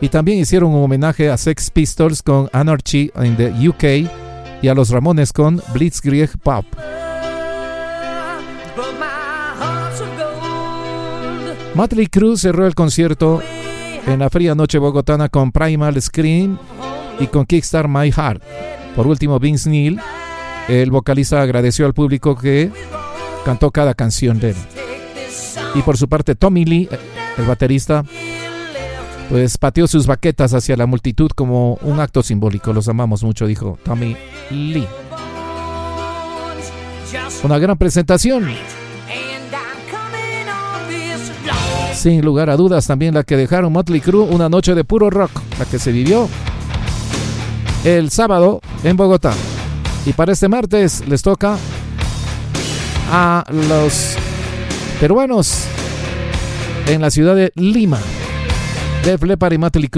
Y 0.00 0.08
también 0.08 0.38
hicieron 0.38 0.74
un 0.74 0.82
homenaje 0.82 1.30
a 1.30 1.36
Sex 1.36 1.70
Pistols 1.70 2.22
con 2.22 2.48
Anarchy 2.52 3.10
in 3.22 3.36
the 3.36 3.68
UK 3.68 4.10
y 4.62 4.68
a 4.68 4.74
los 4.74 4.90
Ramones 4.90 5.32
con 5.32 5.62
Blitzkrieg 5.74 6.38
Pop. 6.38 6.64
Motley 11.74 12.08
Crue 12.08 12.36
cerró 12.36 12.66
el 12.66 12.74
concierto 12.74 13.40
en 14.06 14.18
la 14.18 14.28
fría 14.28 14.54
noche 14.54 14.78
bogotana 14.78 15.28
con 15.28 15.52
Primal 15.52 16.00
Scream 16.00 16.58
y 17.18 17.26
con 17.26 17.46
Kickstart 17.46 17.88
My 17.88 18.10
Heart. 18.10 18.42
Por 18.96 19.06
último, 19.06 19.38
Vince 19.38 19.70
Neil, 19.70 20.00
el 20.68 20.90
vocalista, 20.90 21.40
agradeció 21.40 21.86
al 21.86 21.94
público 21.94 22.36
que 22.36 22.70
cantó 23.44 23.70
cada 23.70 23.94
canción 23.94 24.40
de 24.40 24.50
él. 24.50 24.56
Y 25.74 25.82
por 25.82 25.96
su 25.96 26.08
parte, 26.08 26.34
Tommy 26.34 26.64
Lee, 26.64 26.88
el 27.38 27.44
baterista, 27.44 28.04
pues 29.30 29.56
pateó 29.58 29.86
sus 29.86 30.06
baquetas 30.06 30.52
hacia 30.52 30.76
la 30.76 30.86
multitud 30.86 31.30
como 31.34 31.74
un 31.82 32.00
acto 32.00 32.22
simbólico. 32.22 32.72
Los 32.72 32.88
amamos 32.88 33.22
mucho, 33.22 33.46
dijo 33.46 33.78
Tommy 33.84 34.16
Lee. 34.50 34.86
Una 37.44 37.58
gran 37.58 37.78
presentación. 37.78 38.48
Sin 41.94 42.24
lugar 42.24 42.50
a 42.50 42.56
dudas, 42.56 42.86
también 42.86 43.14
la 43.14 43.24
que 43.24 43.36
dejaron 43.36 43.72
Motley 43.72 44.00
Crue, 44.00 44.24
una 44.24 44.48
noche 44.48 44.74
de 44.74 44.84
puro 44.84 45.10
rock, 45.10 45.30
la 45.58 45.64
que 45.64 45.78
se 45.78 45.92
vivió 45.92 46.28
el 47.84 48.10
sábado 48.10 48.60
en 48.82 48.96
Bogotá. 48.96 49.32
Y 50.06 50.12
para 50.12 50.32
este 50.32 50.48
martes 50.48 51.06
les 51.06 51.22
toca 51.22 51.56
a 53.12 53.44
los 53.50 54.16
peruanos 54.98 55.64
en 56.86 57.02
la 57.02 57.10
ciudad 57.10 57.36
de 57.36 57.52
Lima, 57.54 57.98
Def 59.02 59.22
Leppard 59.22 59.54
y 59.54 59.58
Motley 59.58 59.88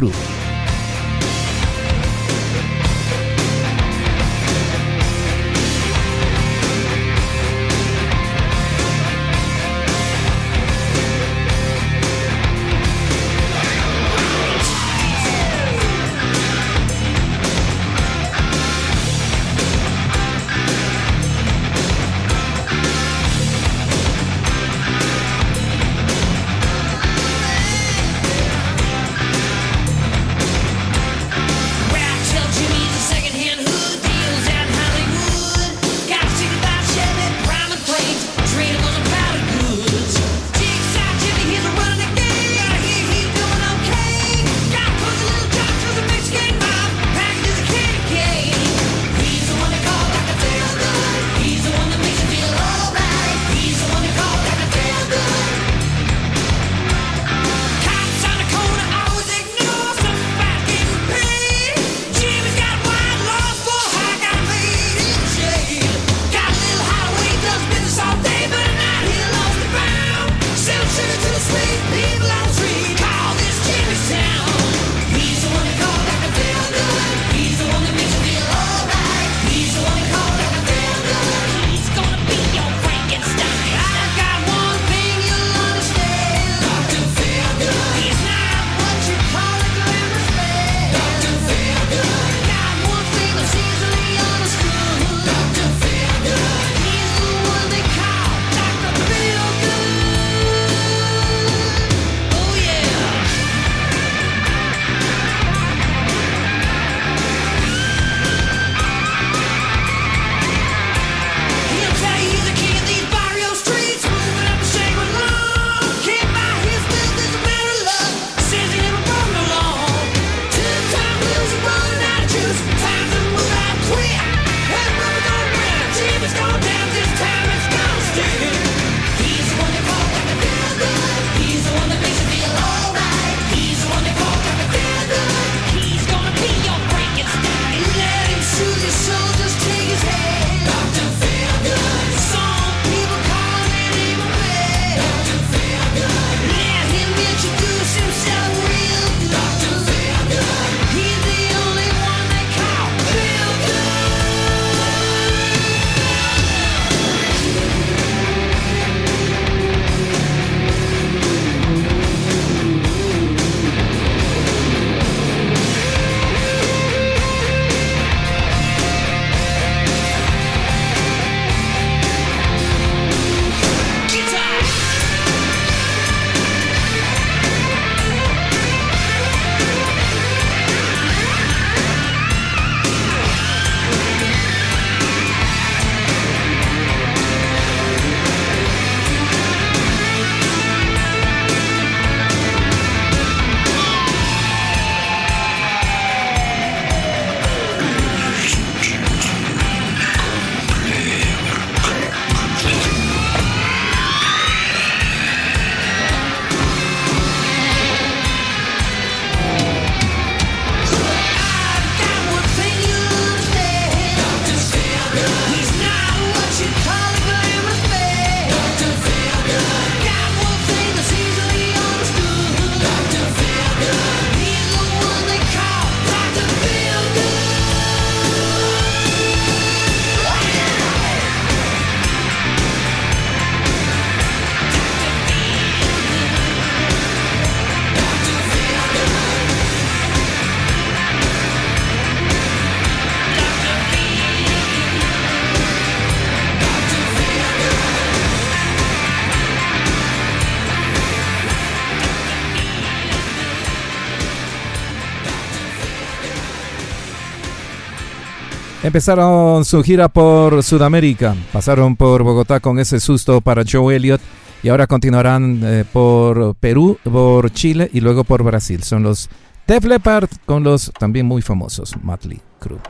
Empezaron 258.92 259.64
su 259.64 259.82
gira 259.82 260.10
por 260.10 260.62
Sudamérica, 260.62 261.34
pasaron 261.50 261.96
por 261.96 262.22
Bogotá 262.22 262.60
con 262.60 262.78
ese 262.78 263.00
susto 263.00 263.40
para 263.40 263.62
Joe 263.66 263.96
Elliott 263.96 264.20
y 264.62 264.68
ahora 264.68 264.86
continuarán 264.86 265.62
eh, 265.64 265.86
por 265.90 266.54
Perú, 266.56 266.98
por 267.02 267.50
Chile 267.52 267.88
y 267.90 268.02
luego 268.02 268.22
por 268.22 268.42
Brasil. 268.42 268.82
Son 268.82 269.02
los 269.02 269.30
Def 269.66 269.82
Leppard 269.86 270.28
con 270.44 270.62
los 270.62 270.92
también 270.98 271.24
muy 271.24 271.40
famosos 271.40 271.94
Motley 272.02 272.42
Crue. 272.60 272.80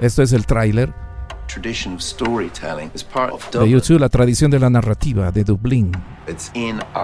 Esto 0.00 0.24
es 0.24 0.32
el 0.32 0.46
tráiler 0.46 0.92
de 3.52 3.70
YouTube, 3.70 4.00
la 4.00 4.08
tradición 4.08 4.50
de 4.50 4.58
la 4.58 4.68
narrativa 4.68 5.30
de 5.30 5.44
Dublín. 5.44 5.92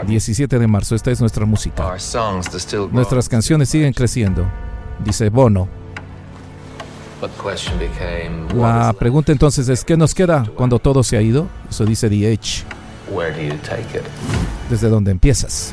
17 0.04 0.58
de 0.58 0.66
marzo, 0.66 0.96
esta 0.96 1.12
es 1.12 1.20
nuestra 1.20 1.46
música. 1.46 1.94
Nuestras 2.90 3.28
canciones 3.28 3.68
siguen 3.68 3.92
creciendo, 3.92 4.50
dice 5.04 5.28
Bono. 5.28 5.68
La 8.54 8.92
pregunta 8.92 9.32
entonces 9.32 9.68
es, 9.68 9.84
¿qué 9.84 9.96
nos 9.96 10.14
queda 10.14 10.46
cuando 10.54 10.78
todo 10.78 11.02
se 11.02 11.16
ha 11.16 11.22
ido? 11.22 11.48
Eso 11.68 11.84
dice 11.84 12.08
The 12.08 12.32
Edge. 12.32 12.64
¿Desde 14.70 14.88
dónde 14.88 15.10
empiezas? 15.10 15.72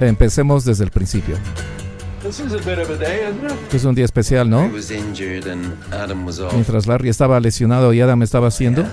Empecemos 0.00 0.64
desde 0.64 0.84
el 0.84 0.90
principio. 0.90 1.36
Es 3.72 3.84
un 3.84 3.94
día 3.94 4.04
especial, 4.04 4.48
¿no? 4.48 4.70
Mientras 6.52 6.86
Larry 6.86 7.08
estaba 7.08 7.40
lesionado 7.40 7.92
y 7.92 8.00
Adam 8.00 8.22
estaba 8.22 8.46
haciendo, 8.48 8.86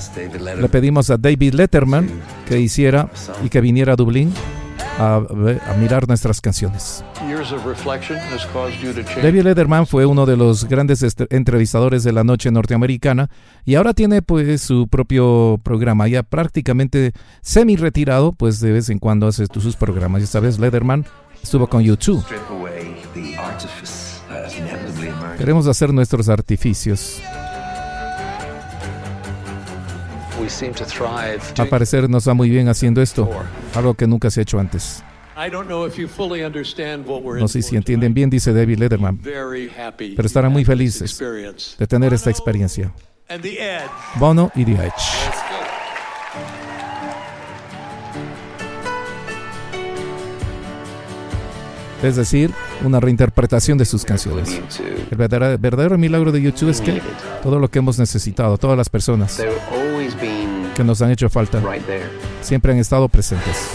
le 0.57 0.69
pedimos 0.69 1.09
a 1.11 1.17
David 1.17 1.53
Letterman 1.53 2.09
que 2.47 2.59
hiciera 2.59 3.09
y 3.43 3.49
que 3.49 3.61
viniera 3.61 3.93
a 3.93 3.95
Dublín 3.95 4.33
a, 4.99 5.75
mirar 5.79 6.07
nuestras 6.07 6.41
canciones. 6.41 7.03
David 9.21 9.43
Letterman 9.43 9.87
fue 9.87 10.05
uno 10.05 10.25
de 10.25 10.37
los 10.37 10.65
grandes 10.65 11.05
entrevistadores 11.29 12.03
de 12.03 12.11
la 12.11 12.23
noche 12.23 12.51
norteamericana 12.51 13.29
y 13.65 13.75
ahora 13.75 13.93
tiene 13.93 14.21
pues 14.21 14.61
su 14.61 14.87
propio 14.87 15.59
programa, 15.63 16.07
ya 16.07 16.23
prácticamente 16.23 17.13
semi 17.41 17.77
retirado, 17.77 18.33
pues 18.33 18.59
de 18.59 18.71
vez 18.71 18.89
en 18.89 18.99
cuando 18.99 19.27
hace 19.27 19.45
sus 19.51 19.75
programas. 19.75 20.21
Y 20.21 20.25
esta 20.25 20.39
vez 20.39 20.59
Letterman 20.59 21.05
estuvo 21.41 21.67
con 21.67 21.81
YouTube. 21.81 22.23
Queremos 25.37 25.67
hacer 25.67 25.93
nuestros 25.93 26.27
artificios. 26.27 27.21
Al 31.57 31.67
parecer 31.67 32.09
nos 32.09 32.27
va 32.27 32.33
muy 32.33 32.49
bien 32.49 32.67
haciendo 32.69 33.01
esto, 33.01 33.29
algo 33.75 33.93
que 33.93 34.07
nunca 34.07 34.29
se 34.29 34.39
ha 34.39 34.43
hecho 34.43 34.59
antes. 34.59 35.03
No 37.39 37.47
sé 37.47 37.61
si 37.61 37.75
entienden 37.75 38.13
bien, 38.13 38.29
dice 38.29 38.53
David 38.53 38.79
Letterman, 38.79 39.19
pero 39.21 40.25
estarán 40.25 40.51
muy 40.51 40.65
felices 40.65 41.17
de 41.77 41.87
tener 41.87 42.13
esta 42.13 42.29
experiencia. 42.29 42.91
Bono 44.15 44.51
y 44.55 44.65
The 44.65 44.71
Edge. 44.73 45.58
Es 52.01 52.15
decir, 52.15 52.51
una 52.83 52.99
reinterpretación 52.99 53.77
de 53.77 53.85
sus 53.85 54.05
canciones. 54.05 54.61
El 55.11 55.17
verdadero, 55.17 55.97
milagro 55.97 56.31
de 56.31 56.41
YouTube 56.41 56.69
es 56.69 56.81
que 56.81 57.01
todo 57.43 57.59
lo 57.59 57.69
que 57.69 57.79
hemos 57.79 57.99
necesitado, 57.99 58.57
todas 58.57 58.77
las 58.77 58.89
personas 58.89 59.41
que 60.75 60.83
nos 60.83 61.01
han 61.01 61.11
hecho 61.11 61.29
falta, 61.29 61.61
siempre 62.41 62.71
han 62.71 62.79
estado 62.79 63.07
presentes. 63.09 63.69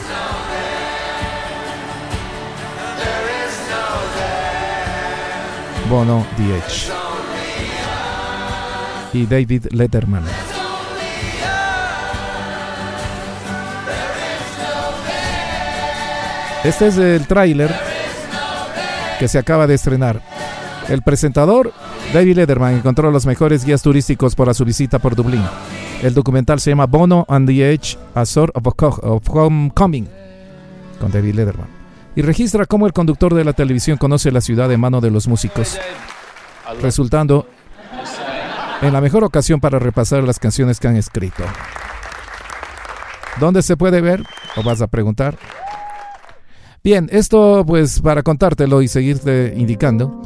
Bono, 5.91 6.27
Edge 6.39 6.91
y 9.13 9.27
David 9.27 9.67
Letterman. 9.71 10.25
Este 16.65 16.87
es 16.87 16.97
el 16.97 17.27
tráiler 17.27 17.94
que 19.25 19.29
se 19.29 19.39
acaba 19.39 19.67
de 19.67 19.73
estrenar. 19.73 20.21
El 20.87 21.01
presentador, 21.01 21.73
David 22.13 22.37
Lederman, 22.37 22.75
encontró 22.75 23.11
los 23.11 23.25
mejores 23.25 23.65
guías 23.65 23.81
turísticos 23.81 24.35
para 24.35 24.53
su 24.53 24.67
visita 24.67 24.99
por 24.99 25.17
Dublín. 25.17 25.43
El 26.03 26.13
documental 26.13 26.61
se 26.61 26.73
llama 26.73 26.85
Bono 26.85 27.25
and 27.27 27.49
the 27.49 27.73
Edge, 27.73 27.97
A 28.15 28.27
Sort 28.27 28.55
of, 28.55 29.27
Homecoming, 29.27 30.07
con 31.01 31.11
David 31.11 31.37
Lederman. 31.37 31.69
Y 32.15 32.21
registra 32.21 32.67
cómo 32.67 32.87
el 32.87 32.93
conductor 32.93 33.33
de 33.33 33.45
la 33.45 33.55
televisión 33.55 33.97
conoce 33.97 34.31
la 34.31 34.43
ciudad 34.43 34.69
de 34.69 34.77
mano 34.77 35.01
de 35.01 35.11
los 35.11 35.27
músicos, 35.27 35.79
resultando 36.83 37.47
en 38.83 38.93
la 38.93 39.01
mejor 39.01 39.25
ocasión 39.25 39.59
para 39.59 39.79
repasar 39.79 40.23
las 40.23 40.39
canciones 40.39 40.81
que 40.81 40.89
han 40.89 40.97
escrito. 40.97 41.45
¿Dónde 43.41 43.63
se 43.63 43.79
puede 43.79 44.03
ver? 44.03 44.23
¿O 44.57 44.63
vas 44.63 44.83
a 44.83 44.87
preguntar? 44.87 45.39
Bien, 46.85 47.09
esto 47.11 47.65
pues 47.67 48.03
para 48.03 48.23
contártelo 48.23 48.83
y 48.83 48.89
seguirte 48.89 49.55
indicando, 49.57 50.21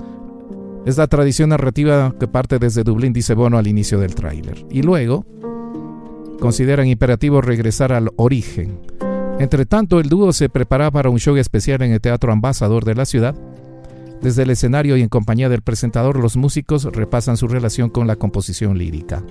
es 0.85 0.99
la 0.99 1.07
tradición 1.07 1.51
narrativa 1.51 2.13
que 2.19 2.27
parte 2.27 2.59
desde 2.59 2.83
Dublín, 2.83 3.13
dice 3.13 3.35
Bono 3.35 3.59
al 3.59 3.69
inicio 3.69 4.01
del 4.01 4.17
tráiler. 4.17 4.67
Y 4.69 4.83
luego 4.83 5.25
consideran 6.41 6.89
imperativo 6.89 7.41
regresar 7.41 7.93
al 7.93 8.11
origen. 8.17 8.81
Entre 9.39 9.67
tanto, 9.67 10.01
el 10.01 10.09
dúo 10.09 10.33
se 10.33 10.49
prepara 10.49 10.91
para 10.91 11.11
un 11.11 11.21
show 11.21 11.37
especial 11.37 11.81
en 11.83 11.93
el 11.93 12.01
Teatro 12.01 12.33
Ambasador 12.33 12.85
de 12.85 12.97
la 12.97 13.05
ciudad. 13.05 13.37
Desde 14.21 14.43
el 14.43 14.51
escenario 14.51 14.97
y 14.97 15.03
en 15.03 15.09
compañía 15.09 15.49
del 15.49 15.63
presentador, 15.63 16.19
los 16.19 16.37
músicos 16.37 16.83
repasan 16.87 17.37
su 17.37 17.47
relación 17.47 17.89
con 17.89 18.09
la 18.09 18.17
composición 18.17 18.77
lírica. 18.77 19.23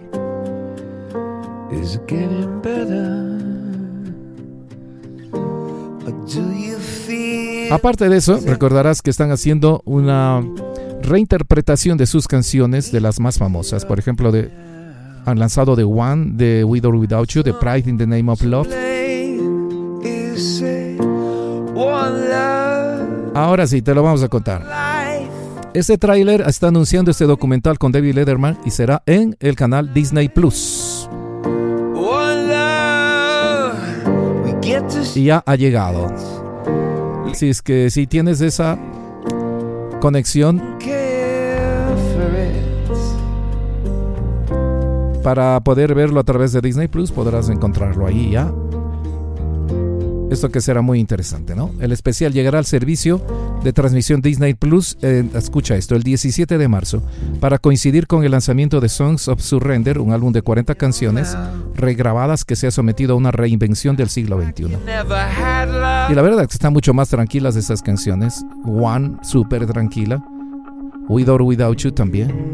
Aparte 7.72 8.10
de 8.10 8.18
eso, 8.18 8.40
recordarás 8.46 9.02
que 9.02 9.10
están 9.10 9.32
haciendo 9.32 9.82
una 9.86 10.44
reinterpretación 11.02 11.98
de 11.98 12.06
sus 12.06 12.28
canciones 12.28 12.92
de 12.92 13.02
las 13.02 13.20
más 13.20 13.38
famosas. 13.38 13.86
Por 13.86 14.00
ejemplo, 14.00 14.32
de, 14.32 14.50
han 15.26 15.40
lanzado 15.40 15.76
The 15.76 15.84
One, 15.84 16.34
de 16.34 16.64
With 16.64 16.86
or 16.86 16.96
Without 16.96 17.30
You, 17.30 17.44
The 17.44 17.54
Pride 17.54 17.90
in 17.90 17.98
the 17.98 18.08
Name 18.08 18.32
of 18.32 18.42
Love. 18.44 18.68
Ahora 23.34 23.68
sí, 23.68 23.82
te 23.82 23.94
lo 23.94 24.04
vamos 24.04 24.24
a 24.24 24.30
contar. 24.30 24.66
Este 25.74 25.98
tráiler 25.98 26.42
está 26.42 26.70
anunciando 26.70 27.12
este 27.12 27.26
documental 27.26 27.78
con 27.78 27.92
David 27.92 28.16
Letterman 28.16 28.58
y 28.66 28.72
será 28.72 29.04
en 29.06 29.36
el 29.40 29.56
canal 29.56 29.94
Disney 29.94 30.28
Plus. 30.28 31.08
Y 35.16 35.24
ya 35.26 35.44
ha 35.46 35.56
llegado. 35.56 36.37
Si 37.34 37.50
es 37.50 37.62
que 37.62 37.90
si 37.90 38.08
tienes 38.08 38.42
esa 38.42 38.78
conexión 40.00 40.62
para 45.24 45.60
poder 45.60 45.94
verlo 45.94 46.20
a 46.20 46.24
través 46.24 46.54
de 46.54 46.62
Disney 46.62 46.88
Plus, 46.88 47.12
podrás 47.12 47.50
encontrarlo 47.50 48.08
ahí 48.08 48.32
ya 48.32 48.52
esto 50.30 50.50
que 50.50 50.62
será 50.62 50.82
muy 50.82 51.00
interesante, 51.00 51.56
¿no? 51.56 51.72
El 51.80 51.92
especial 51.92 52.34
llegará 52.34 52.60
al 52.60 52.66
servicio 52.66 53.22
de 53.64 53.72
transmisión 53.74 54.22
Disney 54.22 54.54
Plus, 54.54 54.98
eh, 55.02 55.28
escucha 55.34 55.76
esto, 55.76 55.96
el 55.96 56.04
17 56.04 56.58
de 56.58 56.68
marzo, 56.68 57.02
para 57.40 57.58
coincidir 57.58 58.08
con 58.08 58.24
el 58.24 58.32
lanzamiento 58.32 58.82
de 58.82 58.90
Songs 58.90 59.28
of 59.28 59.42
Surrender, 59.42 60.00
un 60.00 60.12
álbum 60.12 60.34
de 60.34 60.42
40 60.42 60.76
canciones 60.76 61.36
regrabadas 61.76 62.44
que 62.44 62.56
se 62.56 62.68
ha 62.68 62.72
sometido 62.72 63.14
a 63.14 63.18
una 63.18 63.32
reinvención 63.32 63.96
del 63.96 64.10
siglo 64.10 64.42
XXI. 64.42 64.78
Y 66.10 66.14
la 66.14 66.22
verdad 66.22 66.42
es 66.42 66.48
que 66.48 66.54
están 66.54 66.74
mucho 66.74 66.94
más 66.94 67.10
tranquilas 67.10 67.56
esas 67.56 67.82
canciones. 67.82 68.44
One, 68.66 69.18
súper 69.24 69.66
tranquila. 69.66 70.24
With 71.08 71.30
or 71.30 71.42
Without 71.42 71.78
You 71.78 71.92
también. 71.92 72.54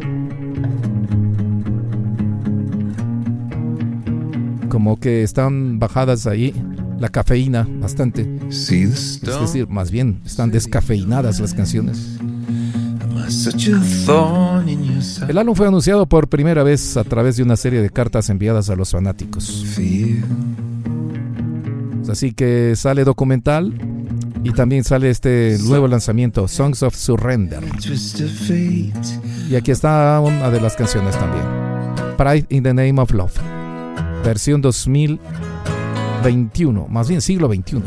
Como 4.69 4.99
que 4.99 5.23
están 5.23 5.79
bajadas 5.79 6.27
ahí 6.27 6.53
la 6.99 7.09
cafeína 7.09 7.67
bastante. 7.79 8.27
Es 9.21 9.41
decir, 9.41 9.67
más 9.67 9.91
bien, 9.91 10.21
están 10.25 10.51
descafeinadas 10.51 11.39
las 11.39 11.53
canciones. 11.53 12.19
El 15.27 15.37
álbum 15.37 15.55
fue 15.55 15.67
anunciado 15.67 16.05
por 16.05 16.27
primera 16.27 16.63
vez 16.63 16.97
a 16.97 17.03
través 17.03 17.37
de 17.37 17.43
una 17.43 17.55
serie 17.55 17.81
de 17.81 17.89
cartas 17.89 18.29
enviadas 18.29 18.69
a 18.69 18.75
los 18.75 18.91
fanáticos. 18.91 19.65
Así 22.09 22.33
que 22.33 22.75
sale 22.75 23.03
documental 23.05 23.73
y 24.43 24.51
también 24.51 24.83
sale 24.83 25.09
este 25.09 25.57
nuevo 25.63 25.87
lanzamiento, 25.87 26.47
Songs 26.47 26.83
of 26.83 26.95
Surrender. 26.95 27.63
Y 29.49 29.55
aquí 29.55 29.71
está 29.71 30.19
una 30.19 30.49
de 30.49 30.59
las 30.59 30.75
canciones 30.75 31.17
también, 31.17 31.45
Pride 32.17 32.45
in 32.49 32.63
the 32.63 32.73
Name 32.73 32.99
of 33.01 33.11
Love, 33.11 33.33
versión 34.23 34.61
2000. 34.61 35.19
XXI, 36.29 36.87
más 36.89 37.07
bien 37.07 37.21
siglo 37.21 37.49
XXI. 37.49 37.83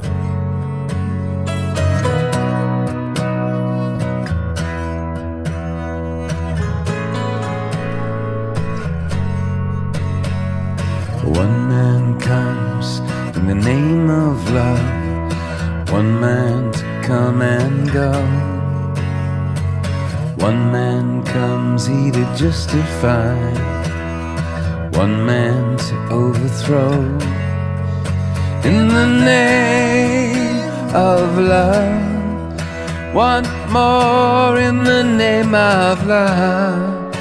One 11.25 11.69
man 11.69 12.19
comes 12.21 13.01
in 13.37 13.47
the 13.47 13.55
name 13.55 14.11
of 14.11 14.51
love, 14.53 15.93
one 15.93 16.21
man 16.21 16.73
to 16.73 16.85
come 17.03 17.43
and 17.43 17.93
go. 17.93 18.13
One 20.45 20.71
man 20.71 21.25
comes 21.25 21.87
he 21.87 22.11
to 22.13 22.25
justify, 22.37 23.35
one 24.93 25.27
man 25.27 25.77
to 25.77 26.09
overthrow. 26.11 27.36
In 28.67 28.89
the 28.89 29.07
name 29.07 30.91
of 30.93 31.39
love, 31.39 33.15
one 33.15 33.47
more 33.71 34.59
in 34.59 34.83
the 34.83 35.05
name 35.05 35.55
of 35.55 36.05
love, 36.05 37.15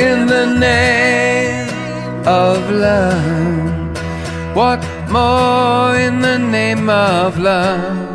in 0.00 0.26
the 0.26 0.46
name 0.58 1.68
of 2.26 2.70
love. 2.70 4.56
What 4.56 4.80
more 5.10 5.98
in 5.98 6.22
the 6.22 6.38
name 6.38 6.88
of 6.88 7.38
love? 7.38 8.08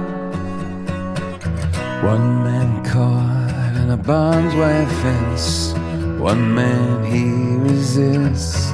One 2.03 2.43
man 2.43 2.83
caught 2.83 3.75
in 3.75 3.91
a 3.91 3.97
barbed 3.97 4.55
wire 4.57 4.87
fence, 5.03 5.73
one 6.17 6.55
man 6.55 7.03
he 7.03 7.25
resists. 7.69 8.71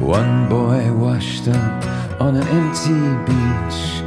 One 0.00 0.48
boy 0.48 0.92
washed 0.94 1.48
up 1.48 1.85
on 2.18 2.36
an 2.36 2.46
empty 2.48 3.00
beach, 3.26 4.02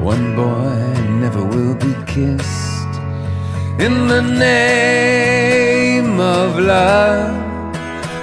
one 0.00 0.36
boy 0.36 0.78
never 1.20 1.44
will 1.44 1.74
be 1.74 1.94
kissed. 2.06 2.92
In 3.78 4.08
the 4.08 4.22
name 4.22 6.20
of 6.20 6.58
love. 6.58 7.36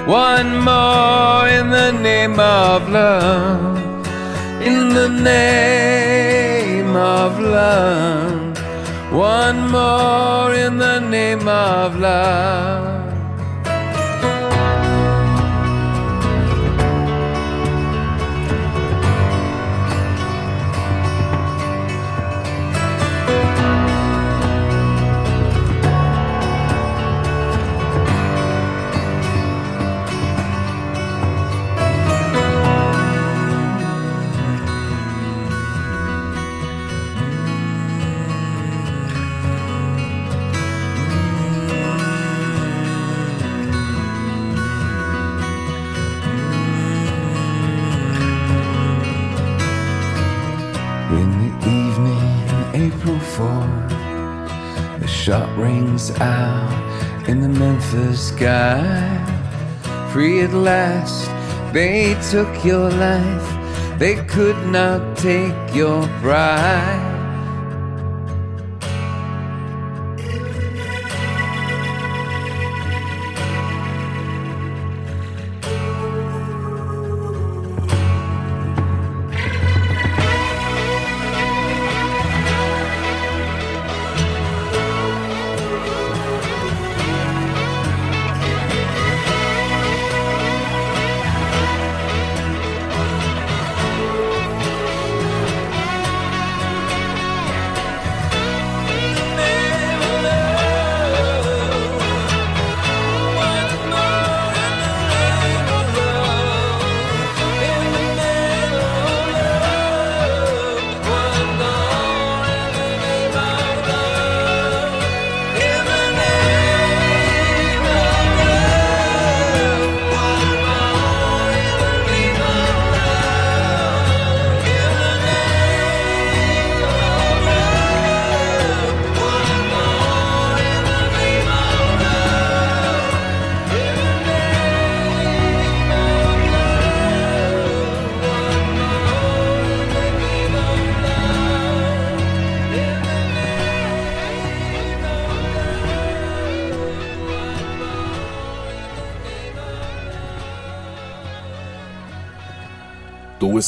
One 0.07 0.59
more 0.59 1.47
in 1.47 1.69
the 1.69 1.91
name 1.91 2.39
of 2.39 2.89
love. 2.89 3.77
In 4.61 4.89
the 4.89 5.09
name 5.09 6.95
of 6.95 7.39
love. 7.39 8.57
One 9.11 9.69
more 9.71 10.53
in 10.53 10.77
the 10.77 10.99
name 10.99 11.47
of 11.47 11.97
love. 11.99 12.94
4, 53.35 53.45
the 54.99 55.07
shot 55.07 55.57
rings 55.57 56.09
out 56.21 57.27
in 57.27 57.41
the 57.41 57.49
Memphis 57.49 58.29
sky. 58.29 58.79
Free 60.13 60.39
at 60.41 60.53
last, 60.53 61.27
they 61.73 62.15
took 62.31 62.63
your 62.63 62.89
life, 62.89 63.99
they 63.99 64.15
could 64.27 64.55
not 64.67 65.17
take 65.17 65.75
your 65.75 66.07
pride. 66.21 67.14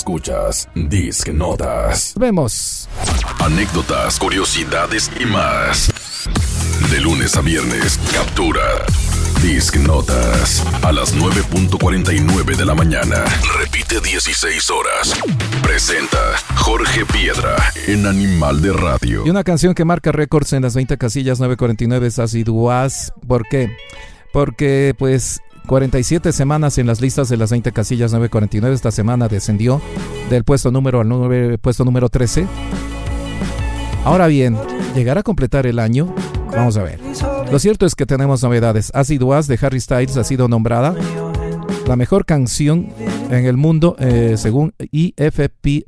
Escuchas 0.07 0.69
Disc 0.73 1.27
Notas. 1.33 2.13
Vemos. 2.17 2.87
Anécdotas, 3.39 4.17
curiosidades 4.17 5.11
y 5.19 5.25
más. 5.25 5.91
De 6.89 7.01
lunes 7.01 7.35
a 7.35 7.41
viernes, 7.41 7.99
captura. 8.13 8.61
Disc 9.43 9.75
Notas. 9.75 10.65
A 10.81 10.93
las 10.93 11.13
9.49 11.13 12.55
de 12.55 12.65
la 12.65 12.73
mañana. 12.73 13.25
Repite 13.59 13.99
16 13.99 14.69
horas. 14.69 15.13
Presenta 15.61 16.19
Jorge 16.55 17.05
Piedra 17.05 17.57
en 17.87 18.05
Animal 18.05 18.61
de 18.61 18.71
Radio. 18.71 19.25
Y 19.25 19.29
una 19.29 19.43
canción 19.43 19.73
que 19.73 19.83
marca 19.83 20.13
récords 20.13 20.53
en 20.53 20.63
las 20.63 20.73
20 20.73 20.97
casillas 20.97 21.41
949 21.41 22.07
es 22.07 22.17
Así 22.17 22.45
Duaz. 22.45 23.11
¿Por 23.27 23.43
qué? 23.49 23.75
Porque 24.31 24.95
pues 24.97 25.41
47 25.67 26.31
semanas 26.31 26.77
en 26.77 26.87
las 26.87 27.01
listas 27.01 27.29
de 27.29 27.37
las 27.37 27.51
20 27.51 27.71
casillas 27.73 28.11
949. 28.13 28.73
Esta 28.73 28.91
semana 28.91 29.27
descendió 29.27 29.81
del 30.29 30.43
puesto 30.43 30.71
número 30.71 31.01
al 31.01 31.09
nueve- 31.09 31.57
puesto 31.57 31.83
número 31.83 32.09
13. 32.09 32.47
Ahora 34.05 34.27
bien, 34.27 34.57
¿llegará 34.95 35.19
a 35.19 35.23
completar 35.23 35.67
el 35.67 35.79
año? 35.79 36.13
Vamos 36.51 36.77
a 36.77 36.83
ver. 36.83 36.99
Lo 37.51 37.59
cierto 37.59 37.85
es 37.85 37.95
que 37.95 38.05
tenemos 38.05 38.41
novedades. 38.41 38.91
Acid 38.95 39.21
Was 39.21 39.47
de 39.47 39.59
Harry 39.61 39.79
Styles 39.81 40.15
ha 40.17 40.23
sido 40.23 40.47
nombrada 40.47 40.95
la 41.85 41.95
mejor 41.95 42.25
canción 42.25 42.87
en 43.29 43.45
el 43.45 43.57
mundo 43.57 43.95
eh, 43.99 44.35
según 44.37 44.73
IFPI 44.91 45.83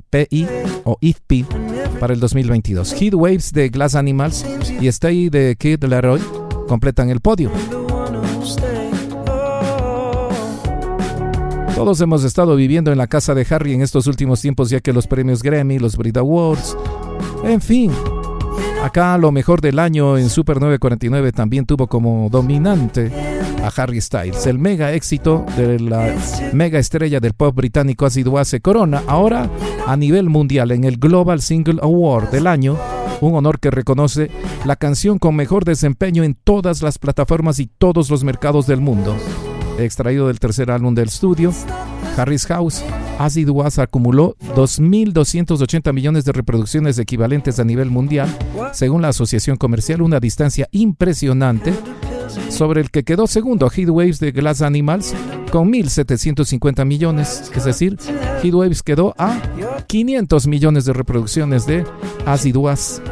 o 0.84 0.98
IFP 1.00 1.46
para 1.98 2.12
el 2.12 2.20
2022. 2.20 2.94
Heat 2.94 3.14
Waves 3.14 3.52
de 3.52 3.68
Glass 3.70 3.94
Animals 3.94 4.44
y 4.80 4.88
Stay 4.88 5.30
de 5.30 5.56
Kid 5.58 5.82
Laroi 5.84 6.20
completan 6.68 7.08
el 7.10 7.20
podio. 7.20 7.50
Todos 11.80 12.02
hemos 12.02 12.24
estado 12.24 12.56
viviendo 12.56 12.92
en 12.92 12.98
la 12.98 13.06
casa 13.06 13.34
de 13.34 13.46
Harry 13.48 13.72
en 13.72 13.80
estos 13.80 14.06
últimos 14.06 14.42
tiempos 14.42 14.68
ya 14.68 14.80
que 14.80 14.92
los 14.92 15.06
premios 15.06 15.42
Grammy, 15.42 15.78
los 15.78 15.96
Brit 15.96 16.18
Awards, 16.18 16.76
en 17.42 17.62
fin. 17.62 17.90
Acá 18.84 19.16
lo 19.16 19.32
mejor 19.32 19.62
del 19.62 19.78
año 19.78 20.18
en 20.18 20.28
Super 20.28 20.56
949 20.56 21.32
también 21.32 21.64
tuvo 21.64 21.86
como 21.86 22.28
dominante 22.30 23.10
a 23.64 23.72
Harry 23.74 23.98
Styles. 24.02 24.46
El 24.46 24.58
mega 24.58 24.92
éxito 24.92 25.46
de 25.56 25.80
la 25.80 26.14
mega 26.52 26.78
estrella 26.78 27.18
del 27.18 27.32
pop 27.32 27.56
británico 27.56 28.04
ha 28.04 28.10
sido 28.10 28.36
hace 28.36 28.60
corona. 28.60 29.02
Ahora 29.06 29.48
a 29.86 29.96
nivel 29.96 30.28
mundial 30.28 30.72
en 30.72 30.84
el 30.84 30.98
Global 30.98 31.40
Single 31.40 31.80
Award 31.80 32.28
del 32.28 32.46
año, 32.46 32.76
un 33.22 33.34
honor 33.36 33.58
que 33.58 33.70
reconoce 33.70 34.30
la 34.66 34.76
canción 34.76 35.18
con 35.18 35.34
mejor 35.34 35.64
desempeño 35.64 36.24
en 36.24 36.34
todas 36.44 36.82
las 36.82 36.98
plataformas 36.98 37.58
y 37.58 37.70
todos 37.78 38.10
los 38.10 38.22
mercados 38.22 38.66
del 38.66 38.82
mundo 38.82 39.16
extraído 39.84 40.26
del 40.28 40.40
tercer 40.40 40.70
álbum 40.70 40.94
del 40.94 41.08
estudio, 41.08 41.52
Harry's 42.16 42.46
House, 42.46 42.82
Acid 43.18 43.48
Was 43.50 43.78
acumuló 43.78 44.36
2.280 44.54 45.92
millones 45.92 46.24
de 46.24 46.32
reproducciones 46.32 46.98
equivalentes 46.98 47.58
a 47.58 47.64
nivel 47.64 47.90
mundial, 47.90 48.28
según 48.72 49.02
la 49.02 49.08
Asociación 49.08 49.56
Comercial, 49.56 50.02
una 50.02 50.20
distancia 50.20 50.68
impresionante 50.70 51.72
sobre 52.48 52.80
el 52.80 52.90
que 52.90 53.04
quedó 53.04 53.26
segundo 53.26 53.68
Heatwaves 53.68 54.20
de 54.20 54.32
Glass 54.32 54.62
Animals 54.62 55.14
con 55.50 55.72
1.750 55.72 56.84
millones, 56.84 57.50
es 57.54 57.64
decir, 57.64 57.98
Heatwaves 58.42 58.82
quedó 58.82 59.14
a 59.18 59.40
500 59.86 60.46
millones 60.46 60.84
de 60.84 60.92
reproducciones 60.92 61.66
de 61.66 61.84
Acid 62.26 62.56
Was. 62.56 63.02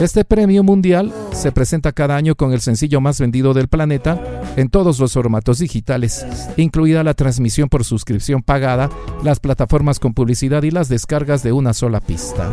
Este 0.00 0.24
premio 0.24 0.62
mundial 0.62 1.12
se 1.32 1.52
presenta 1.52 1.92
cada 1.92 2.16
año 2.16 2.34
con 2.34 2.54
el 2.54 2.62
sencillo 2.62 3.02
más 3.02 3.20
vendido 3.20 3.52
del 3.52 3.68
planeta 3.68 4.18
en 4.56 4.70
todos 4.70 4.98
los 4.98 5.12
formatos 5.12 5.58
digitales, 5.58 6.26
incluida 6.56 7.04
la 7.04 7.12
transmisión 7.12 7.68
por 7.68 7.84
suscripción 7.84 8.42
pagada, 8.42 8.88
las 9.22 9.40
plataformas 9.40 9.98
con 10.00 10.14
publicidad 10.14 10.62
y 10.62 10.70
las 10.70 10.88
descargas 10.88 11.42
de 11.42 11.52
una 11.52 11.74
sola 11.74 12.00
pista. 12.00 12.50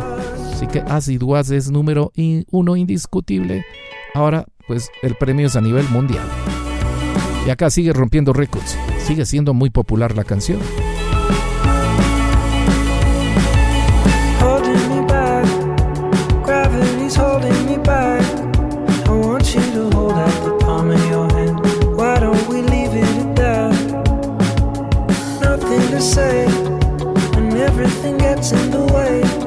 Así 0.52 0.66
que 0.66 0.80
Acid 0.80 1.22
Was 1.22 1.50
es 1.50 1.70
número 1.70 2.12
uno 2.50 2.76
indiscutible. 2.76 3.64
Ahora, 4.12 4.44
pues 4.66 4.90
el 5.02 5.14
premio 5.14 5.46
es 5.46 5.56
a 5.56 5.62
nivel 5.62 5.88
mundial. 5.88 6.26
Y 7.46 7.50
acá 7.50 7.70
sigue 7.70 7.94
rompiendo 7.94 8.34
récords. 8.34 8.76
Sigue 9.06 9.24
siendo 9.24 9.54
muy 9.54 9.70
popular 9.70 10.14
la 10.14 10.24
canción. 10.24 10.60
Say 26.00 26.46
when 27.34 27.56
everything 27.56 28.18
gets 28.18 28.52
in 28.52 28.70
the 28.70 28.84
way. 28.92 29.37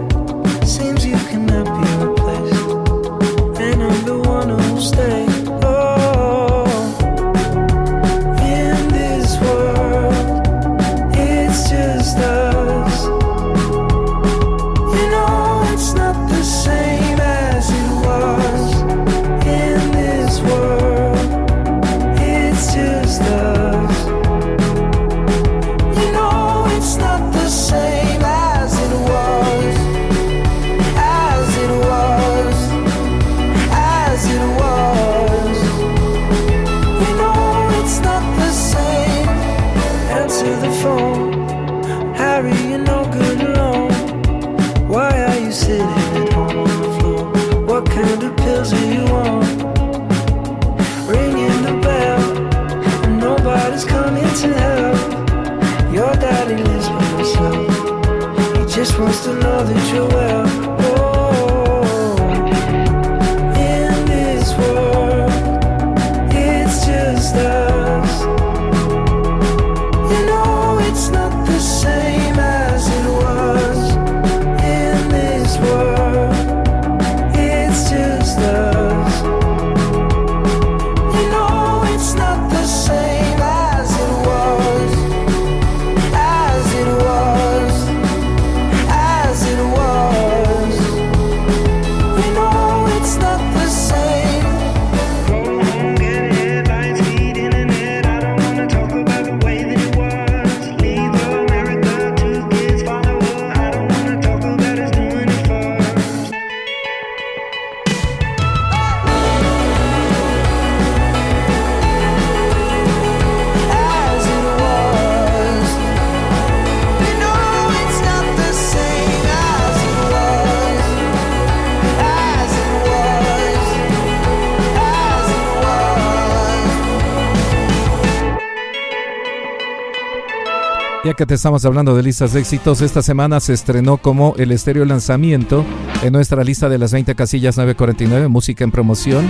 Ya 131.03 131.15
que 131.15 131.25
te 131.25 131.33
estamos 131.33 131.65
hablando 131.65 131.95
de 131.95 132.03
listas 132.03 132.33
de 132.33 132.41
éxitos, 132.41 132.79
esta 132.81 133.01
semana 133.01 133.39
se 133.39 133.53
estrenó 133.53 133.97
como 133.97 134.35
el 134.37 134.51
estéreo 134.51 134.85
lanzamiento 134.85 135.65
en 136.03 136.13
nuestra 136.13 136.43
lista 136.43 136.69
de 136.69 136.77
las 136.77 136.93
20 136.93 137.15
casillas 137.15 137.57
949, 137.57 138.27
música 138.27 138.63
en 138.63 138.69
promoción, 138.69 139.27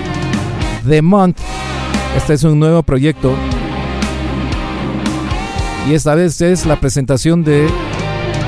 The 0.86 1.02
Month. 1.02 1.38
Este 2.18 2.34
es 2.34 2.44
un 2.44 2.60
nuevo 2.60 2.84
proyecto 2.84 3.34
y 5.90 5.94
esta 5.94 6.14
vez 6.14 6.42
es 6.42 6.66
la 6.66 6.78
presentación 6.78 7.46
de 7.46 7.70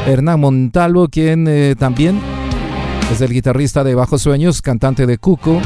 Hernán 0.05 0.41
Montalvo, 0.41 1.07
quien 1.07 1.47
eh, 1.47 1.75
también 1.79 2.19
es 3.09 3.21
el 3.21 3.31
guitarrista 3.31 3.85
de 3.85 3.95
Bajo 3.95 4.17
Sueños, 4.17 4.61
cantante 4.61 5.05
de 5.05 5.17
Cuco 5.17 5.61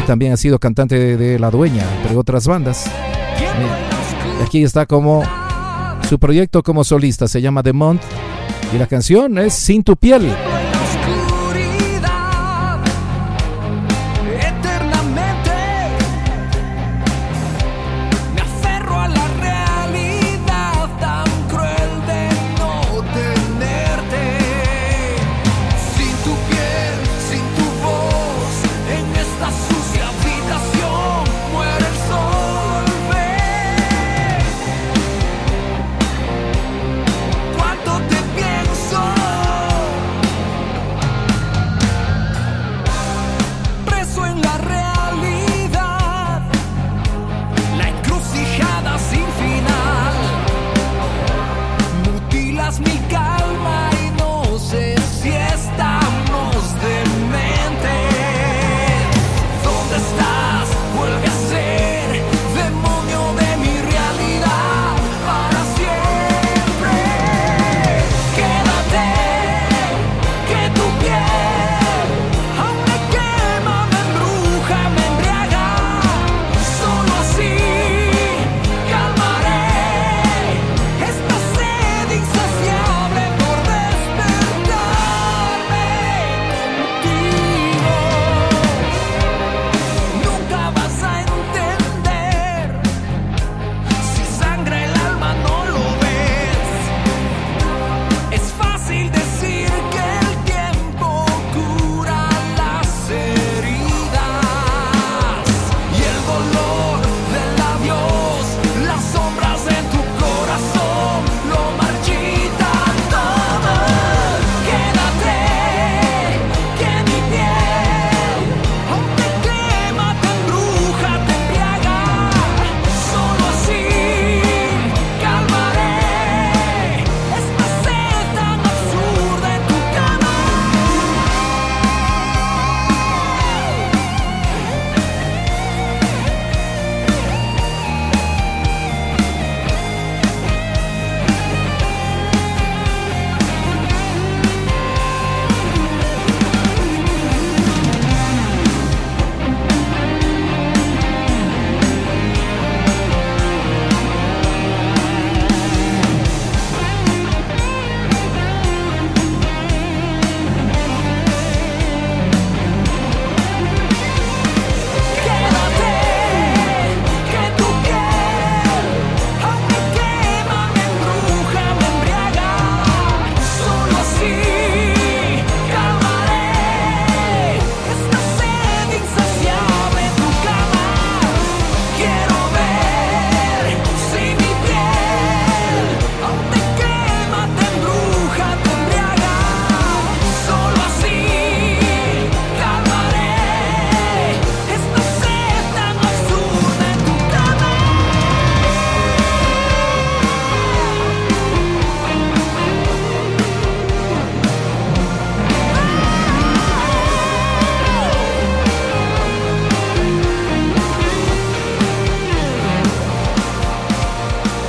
y 0.00 0.06
también 0.06 0.32
ha 0.32 0.36
sido 0.36 0.60
cantante 0.60 1.16
de, 1.16 1.40
La 1.40 1.50
Dueña, 1.50 1.82
entre 2.02 2.16
otras 2.16 2.46
bandas. 2.46 2.86
Eh, 2.86 4.44
aquí 4.44 4.62
está 4.62 4.86
como 4.86 5.24
su 6.08 6.18
proyecto 6.18 6.62
como 6.62 6.84
solista, 6.84 7.28
se 7.28 7.42
llama 7.42 7.62
The 7.62 7.74
Month 7.74 8.00
y 8.74 8.78
la 8.78 8.86
canción 8.86 9.36
es 9.36 9.52
Sin 9.52 9.82
tu 9.82 9.94
piel. 9.94 10.32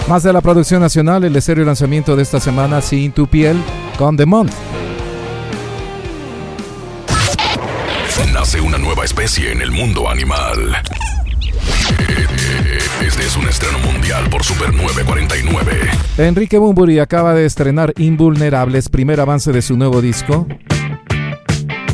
Más 0.09 0.23
de 0.23 0.33
la 0.33 0.41
producción 0.41 0.81
nacional, 0.81 1.23
el 1.23 1.35
estéreo 1.35 1.63
lanzamiento 1.63 2.15
de 2.15 2.23
esta 2.23 2.39
semana, 2.39 2.81
Sin 2.81 3.11
tu 3.11 3.27
piel, 3.27 3.55
con 3.95 4.17
The 4.17 4.25
Month. 4.25 4.51
Nace 8.33 8.59
una 8.59 8.79
nueva 8.79 9.05
especie 9.05 9.51
en 9.51 9.61
el 9.61 9.69
mundo 9.69 10.09
animal. 10.09 10.77
Este 13.05 13.23
es 13.23 13.37
un 13.37 13.47
estreno 13.47 13.77
mundial 13.77 14.27
por 14.31 14.43
Super 14.43 14.73
949. 14.73 15.71
Enrique 16.17 16.57
Bumburi 16.57 16.97
acaba 16.97 17.35
de 17.35 17.45
estrenar 17.45 17.93
Invulnerables, 17.95 18.89
primer 18.89 19.19
avance 19.19 19.51
de 19.51 19.61
su 19.61 19.77
nuevo 19.77 20.01
disco. 20.01 20.47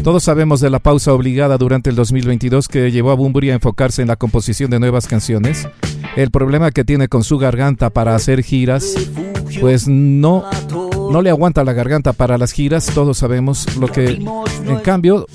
Todos 0.06 0.24
sabemos 0.24 0.62
de 0.62 0.70
la 0.70 0.80
pausa 0.80 1.12
obligada 1.12 1.58
durante 1.58 1.90
el 1.90 1.98
2022 1.98 2.70
que 2.70 2.92
llevó 2.92 3.12
a 3.12 3.16
Bumburi 3.16 3.50
a 3.50 3.56
enfocarse 3.56 4.02
en 4.02 4.08
la 4.08 4.16
composición 4.16 4.72
de 4.72 4.80
nuevas 4.80 5.06
canciones. 5.06 5.68
El 6.16 6.32
problema 6.32 6.72
que 6.72 6.86
tiene 6.86 7.08
con 7.08 7.24
su 7.24 7.38
garganta 7.38 7.90
para 7.90 8.16
hacer 8.16 8.44
giras, 8.44 8.96
pues 9.60 9.88
no, 9.88 10.46
no 11.12 11.22
le 11.22 11.30
aguanta 11.30 11.64
la 11.64 11.74
garganta 11.74 12.14
para 12.14 12.38
las 12.38 12.52
giras, 12.52 12.86
todos 12.94 13.18
sabemos 13.18 13.78
lo 13.78 13.88
que 13.88 14.08
en 14.08 14.80
cambio 14.84 15.28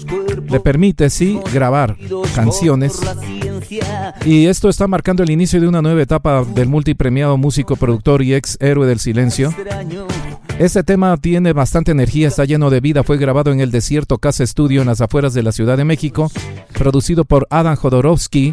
le 0.48 0.60
permite 0.60 1.10
sí 1.10 1.38
grabar 1.52 1.96
canciones 2.34 3.00
y 4.24 4.46
esto 4.46 4.68
está 4.68 4.86
marcando 4.86 5.22
el 5.22 5.30
inicio 5.30 5.60
de 5.60 5.68
una 5.68 5.82
nueva 5.82 6.02
etapa 6.02 6.44
del 6.44 6.68
multipremiado 6.68 7.36
músico, 7.36 7.76
productor 7.76 8.22
y 8.22 8.34
ex 8.34 8.56
héroe 8.60 8.86
del 8.86 8.98
silencio. 8.98 9.54
Este 10.60 10.84
tema 10.84 11.16
tiene 11.16 11.54
bastante 11.54 11.92
energía, 11.92 12.28
está 12.28 12.44
lleno 12.44 12.68
de 12.68 12.80
vida, 12.80 13.02
fue 13.02 13.16
grabado 13.16 13.50
en 13.50 13.60
el 13.60 13.70
desierto 13.70 14.18
Casa 14.18 14.44
Estudio 14.44 14.82
en 14.82 14.88
las 14.88 15.00
afueras 15.00 15.32
de 15.32 15.42
la 15.42 15.52
Ciudad 15.52 15.78
de 15.78 15.86
México, 15.86 16.30
producido 16.74 17.24
por 17.24 17.46
Adam 17.48 17.76
Jodorowsky. 17.76 18.52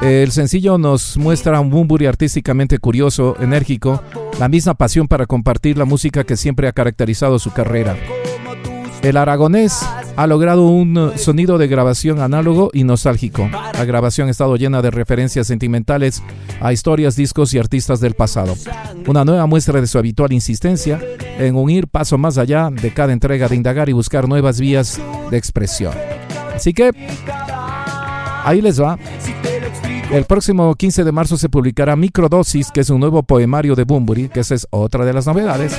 El 0.00 0.30
sencillo 0.30 0.78
nos 0.78 1.16
muestra 1.16 1.58
un 1.58 1.70
Bumburi 1.70 2.06
artísticamente 2.06 2.78
curioso, 2.78 3.34
enérgico, 3.40 4.00
la 4.38 4.48
misma 4.48 4.74
pasión 4.74 5.08
para 5.08 5.26
compartir 5.26 5.76
la 5.76 5.86
música 5.86 6.22
que 6.22 6.36
siempre 6.36 6.68
ha 6.68 6.72
caracterizado 6.72 7.40
su 7.40 7.50
carrera. 7.50 7.96
El 9.02 9.16
aragonés 9.16 9.80
ha 10.16 10.26
logrado 10.26 10.66
un 10.66 11.12
sonido 11.16 11.56
de 11.56 11.68
grabación 11.68 12.20
análogo 12.20 12.70
y 12.74 12.84
nostálgico. 12.84 13.48
La 13.50 13.84
grabación 13.86 14.28
ha 14.28 14.30
estado 14.30 14.56
llena 14.56 14.82
de 14.82 14.90
referencias 14.90 15.46
sentimentales 15.46 16.22
a 16.60 16.72
historias, 16.72 17.16
discos 17.16 17.54
y 17.54 17.58
artistas 17.58 18.00
del 18.00 18.14
pasado. 18.14 18.54
Una 19.06 19.24
nueva 19.24 19.46
muestra 19.46 19.80
de 19.80 19.86
su 19.86 19.98
habitual 19.98 20.32
insistencia 20.32 21.00
en 21.38 21.56
unir 21.56 21.88
paso 21.88 22.18
más 22.18 22.36
allá 22.36 22.68
de 22.70 22.92
cada 22.92 23.14
entrega 23.14 23.48
de 23.48 23.56
indagar 23.56 23.88
y 23.88 23.94
buscar 23.94 24.28
nuevas 24.28 24.60
vías 24.60 25.00
de 25.30 25.38
expresión. 25.38 25.94
Así 26.54 26.74
que 26.74 26.90
ahí 28.44 28.60
les 28.60 28.80
va. 28.80 28.98
El 30.10 30.24
próximo 30.24 30.74
15 30.74 31.04
de 31.04 31.12
marzo 31.12 31.38
se 31.38 31.48
publicará 31.48 31.96
Microdosis, 31.96 32.70
que 32.70 32.80
es 32.80 32.90
un 32.90 33.00
nuevo 33.00 33.22
poemario 33.22 33.76
de 33.76 33.84
Bumburi, 33.84 34.28
que 34.28 34.40
esa 34.40 34.56
es 34.56 34.66
otra 34.70 35.04
de 35.04 35.12
las 35.12 35.26
novedades. 35.26 35.72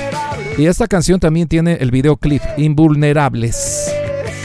Y 0.58 0.66
esta 0.66 0.86
canción 0.86 1.18
también 1.18 1.48
tiene 1.48 1.78
el 1.80 1.90
videoclip 1.90 2.42
Invulnerables. 2.58 3.90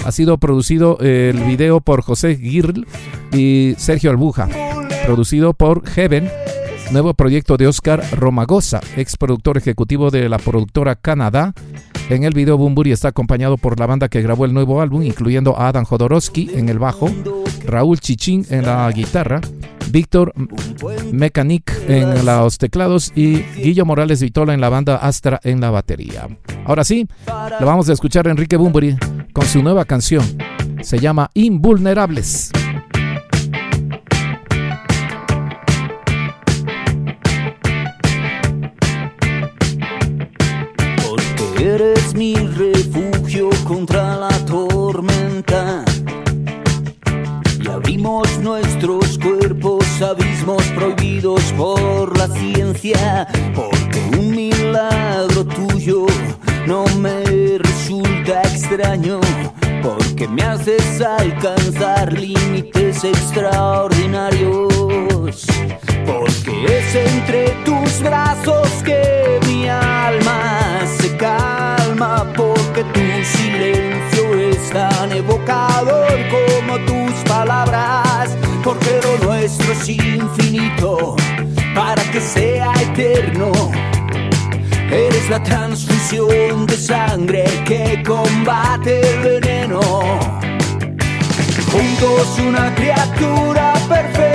Ha 0.05 0.11
sido 0.11 0.37
producido 0.37 0.97
el 0.99 1.43
video 1.43 1.81
por 1.81 2.01
José 2.01 2.37
Girl 2.37 2.87
y 3.33 3.75
Sergio 3.77 4.09
Albuja. 4.09 4.47
Producido 5.05 5.53
por 5.53 5.85
Heaven, 5.85 6.29
nuevo 6.91 7.13
proyecto 7.13 7.57
de 7.57 7.67
Oscar 7.67 8.01
Romagosa, 8.13 8.79
ex 8.95 9.17
productor 9.17 9.57
ejecutivo 9.57 10.09
de 10.09 10.29
la 10.29 10.37
productora 10.37 10.95
Canadá. 10.95 11.53
En 12.09 12.23
el 12.23 12.33
video 12.33 12.57
Bumburi 12.57 12.93
está 12.93 13.09
acompañado 13.09 13.57
por 13.57 13.79
la 13.79 13.85
banda 13.85 14.07
que 14.07 14.21
grabó 14.21 14.45
el 14.45 14.53
nuevo 14.53 14.81
álbum, 14.81 15.03
incluyendo 15.03 15.57
a 15.57 15.67
Adam 15.67 15.83
Jodorowsky 15.83 16.51
en 16.53 16.69
el 16.69 16.79
bajo, 16.79 17.09
Raúl 17.65 17.99
Chichín 17.99 18.45
en 18.49 18.65
la 18.65 18.89
guitarra, 18.91 19.41
Víctor 19.91 20.33
Mechanic 21.11 21.71
en 21.87 22.25
los 22.25 22.57
teclados 22.57 23.11
y 23.13 23.41
Guillo 23.57 23.85
Morales 23.85 24.21
Vitola 24.21 24.53
en 24.53 24.61
la 24.61 24.69
banda 24.69 24.95
Astra 24.95 25.39
en 25.43 25.59
la 25.59 25.69
batería. 25.69 26.27
Ahora 26.65 26.83
sí, 26.83 27.07
lo 27.59 27.65
vamos 27.65 27.89
a 27.89 27.93
escuchar 27.93 28.27
a 28.27 28.31
Enrique 28.31 28.55
Bumburi 28.55 28.97
con 29.33 29.45
su 29.45 29.61
nueva 29.61 29.83
canción. 29.85 30.25
Se 30.81 30.99
llama 30.99 31.29
Invulnerables. 31.33 32.51
Porque 41.37 41.65
eres 41.65 41.96
mi 42.13 42.35
refugio 42.35 43.49
contra 43.65 44.15
la 44.15 44.29
tormenta. 44.45 45.83
Y 47.61 47.67
abrimos 47.67 48.37
nuestros 48.39 49.17
cuerpos 49.17 49.85
abismos 50.01 50.63
prohibidos 50.75 51.41
por 51.53 52.17
la 52.17 52.27
ciencia, 52.27 53.27
porque 53.55 53.99
un 54.17 54.31
milagro 54.31 55.45
tuyo 55.45 56.05
no 56.65 56.85
me 56.99 57.57
resulta 57.57 58.41
extraño, 58.43 59.19
porque 59.81 60.27
me 60.27 60.43
haces 60.43 61.01
alcanzar 61.01 62.13
límites 62.13 63.03
extraordinarios, 63.03 65.45
porque 66.05 66.79
es 66.79 66.95
entre 66.95 67.49
tus 67.65 68.01
brazos 68.01 68.69
que 68.83 69.39
porque 72.77 72.99
tu 72.99 73.37
silencio 73.37 74.51
es 74.51 74.69
tan 74.69 75.11
evocador 75.11 76.15
como 76.29 76.77
tus 76.85 77.13
palabras, 77.27 78.37
porque 78.63 78.99
lo 79.01 79.27
nuestro 79.27 79.71
es 79.71 79.89
infinito 79.89 81.15
para 81.73 82.03
que 82.11 82.21
sea 82.21 82.71
eterno. 82.81 83.51
Eres 84.91 85.29
la 85.29 85.41
transfusión 85.41 86.67
de 86.67 86.77
sangre 86.77 87.45
que 87.65 88.03
combate 88.05 89.01
el 89.01 89.19
veneno. 89.21 89.79
Juntos 91.71 92.39
una 92.47 92.73
criatura 92.75 93.73
perfecta, 93.89 94.26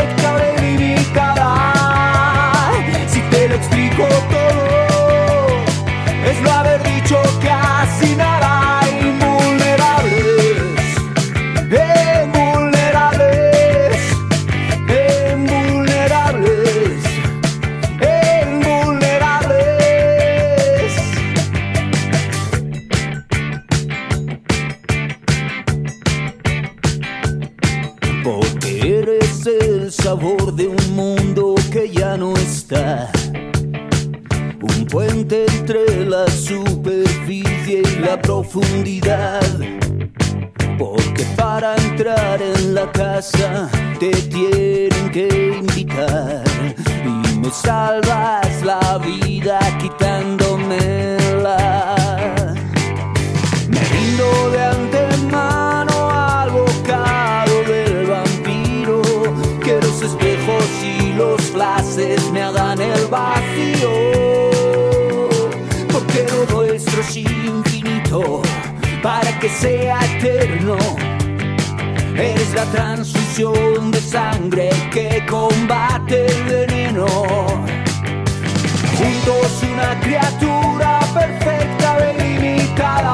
profundidad. 38.22 39.42
Porque 40.78 41.24
para 41.36 41.76
entrar 41.76 42.40
en 42.40 42.74
la 42.74 42.90
casa 42.90 43.68
te 44.00 44.10
tienen 44.10 45.10
que 45.10 45.58
invitar. 45.58 46.42
Y 47.04 47.38
me 47.38 47.50
salvas 47.50 48.62
la 48.62 48.98
vida 48.98 49.58
quitándomela. 49.80 51.94
Me 53.68 53.80
rindo 53.80 54.50
de 54.50 54.62
antemano 54.62 56.10
al 56.10 56.50
bocado 56.50 57.62
del 57.64 58.06
vampiro. 58.06 59.02
Que 59.62 59.78
los 59.80 60.02
espejos 60.02 60.64
y 60.82 61.12
los 61.12 61.40
flashes 61.42 62.30
me 62.32 62.42
hagan 62.42 62.80
el 62.80 63.06
vacío. 63.06 63.92
Porque 65.92 66.26
lo 66.32 66.46
nuestro 66.56 67.02
es 67.02 67.16
para 69.02 69.38
que 69.38 69.48
sea 69.48 69.98
eterno. 70.16 70.76
Eres 72.14 72.52
la 72.54 72.64
transfusión 72.66 73.90
de 73.90 74.00
sangre 74.00 74.68
que 74.90 75.24
combate 75.26 76.26
el 76.26 76.44
veneno. 76.44 77.06
Juntos 78.98 79.62
una 79.72 79.98
criatura 80.00 81.00
perfecta, 81.14 81.96
delimitada. 81.96 83.11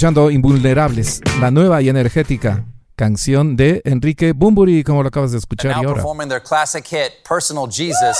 Escuchando 0.00 0.30
Invulnerables, 0.30 1.20
la 1.42 1.50
nueva 1.50 1.82
y 1.82 1.90
energética 1.90 2.64
canción 2.96 3.54
de 3.54 3.82
Enrique 3.84 4.32
Bumburi, 4.32 4.82
como 4.82 5.02
lo 5.02 5.08
acabas 5.08 5.32
de 5.32 5.36
escuchar 5.36 5.72
y 5.72 5.74
ahora. 5.74 5.96
performing 5.96 6.26
their 6.26 6.42
classic 6.42 6.86
hit, 6.86 7.10
Personal 7.28 7.66
Jesus, 7.66 8.16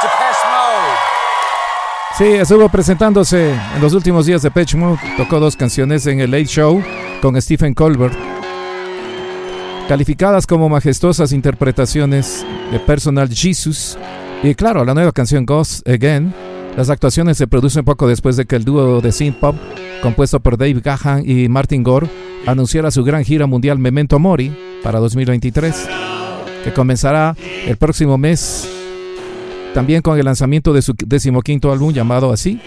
Depeche 0.00 0.46
Mode. 0.46 0.96
Sí, 2.16 2.24
estuvo 2.40 2.68
presentándose 2.68 3.50
en 3.50 3.82
los 3.82 3.94
últimos 3.94 4.26
días 4.26 4.42
de 4.42 4.50
Pitch 4.52 4.76
Mode. 4.76 5.00
Tocó 5.16 5.40
dos 5.40 5.56
canciones 5.56 6.06
en 6.06 6.20
el 6.20 6.30
Late 6.30 6.46
Show 6.46 6.80
con 7.20 7.42
Stephen 7.42 7.74
Colbert, 7.74 8.16
calificadas 9.88 10.46
como 10.46 10.68
majestuosas 10.68 11.32
interpretaciones 11.32 12.46
de 12.70 12.78
Personal 12.78 13.28
Jesus. 13.28 13.98
Y 14.44 14.54
claro, 14.54 14.84
la 14.84 14.94
nueva 14.94 15.10
canción 15.10 15.44
Ghost 15.44 15.88
Again. 15.88 16.32
Las 16.76 16.90
actuaciones 16.90 17.38
se 17.38 17.48
producen 17.48 17.84
poco 17.84 18.06
después 18.06 18.36
de 18.36 18.44
que 18.44 18.54
el 18.54 18.64
dúo 18.64 19.00
de 19.00 19.10
synth 19.10 19.40
pop, 19.40 19.56
compuesto 20.06 20.38
por 20.38 20.56
Dave 20.56 20.80
Gahan 20.80 21.28
y 21.28 21.48
Martin 21.48 21.82
Gore, 21.82 22.06
anunciara 22.46 22.92
su 22.92 23.02
gran 23.02 23.24
gira 23.24 23.48
mundial 23.48 23.80
Memento 23.80 24.20
Mori 24.20 24.56
para 24.84 25.00
2023, 25.00 25.88
que 26.62 26.72
comenzará 26.72 27.34
el 27.66 27.76
próximo 27.76 28.16
mes 28.16 28.68
también 29.74 30.02
con 30.02 30.16
el 30.16 30.24
lanzamiento 30.24 30.72
de 30.72 30.80
su 30.80 30.94
decimoquinto 31.04 31.72
álbum 31.72 31.92
llamado 31.92 32.32
así, 32.32 32.60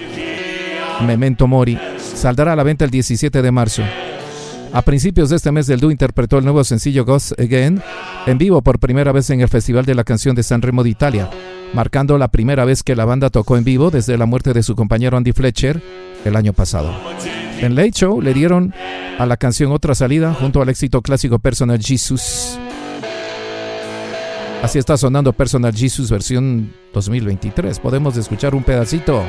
Memento 1.07 1.47
Mori, 1.47 1.79
saldrá 1.97 2.51
a 2.51 2.55
la 2.57 2.63
venta 2.63 2.83
el 2.83 2.91
17 2.91 3.41
de 3.41 3.51
marzo. 3.51 3.83
A 4.73 4.81
principios 4.81 5.29
de 5.29 5.37
este 5.37 5.53
mes, 5.53 5.69
el 5.69 5.79
dúo 5.79 5.91
interpretó 5.91 6.39
el 6.39 6.43
nuevo 6.43 6.61
sencillo 6.65 7.05
Ghost 7.05 7.39
Again 7.39 7.81
en 8.27 8.37
vivo 8.37 8.61
por 8.61 8.79
primera 8.79 9.13
vez 9.13 9.29
en 9.29 9.39
el 9.39 9.47
Festival 9.47 9.85
de 9.85 9.95
la 9.95 10.03
Canción 10.03 10.35
de 10.35 10.43
San 10.43 10.61
Remo 10.61 10.83
de 10.83 10.89
Italia, 10.89 11.29
marcando 11.73 12.17
la 12.17 12.29
primera 12.29 12.65
vez 12.65 12.83
que 12.83 12.95
la 12.95 13.05
banda 13.05 13.29
tocó 13.29 13.57
en 13.57 13.63
vivo 13.63 13.91
desde 13.91 14.17
la 14.17 14.25
muerte 14.25 14.53
de 14.53 14.63
su 14.63 14.75
compañero 14.75 15.17
Andy 15.17 15.31
Fletcher 15.31 15.81
el 16.25 16.35
año 16.35 16.53
pasado. 16.53 16.93
En 17.61 17.75
Late 17.75 17.91
Show 17.91 18.21
le 18.21 18.33
dieron 18.33 18.73
a 19.17 19.25
la 19.25 19.37
canción 19.37 19.71
otra 19.71 19.95
salida 19.95 20.33
junto 20.33 20.61
al 20.61 20.69
éxito 20.69 21.01
clásico 21.01 21.39
Personal 21.39 21.79
Jesus. 21.81 22.57
Así 24.63 24.77
está 24.79 24.97
sonando 24.97 25.33
Personal 25.33 25.73
Jesus 25.73 26.09
versión 26.09 26.73
2023. 26.93 27.79
Podemos 27.79 28.17
escuchar 28.17 28.55
un 28.55 28.63
pedacito. 28.63 29.23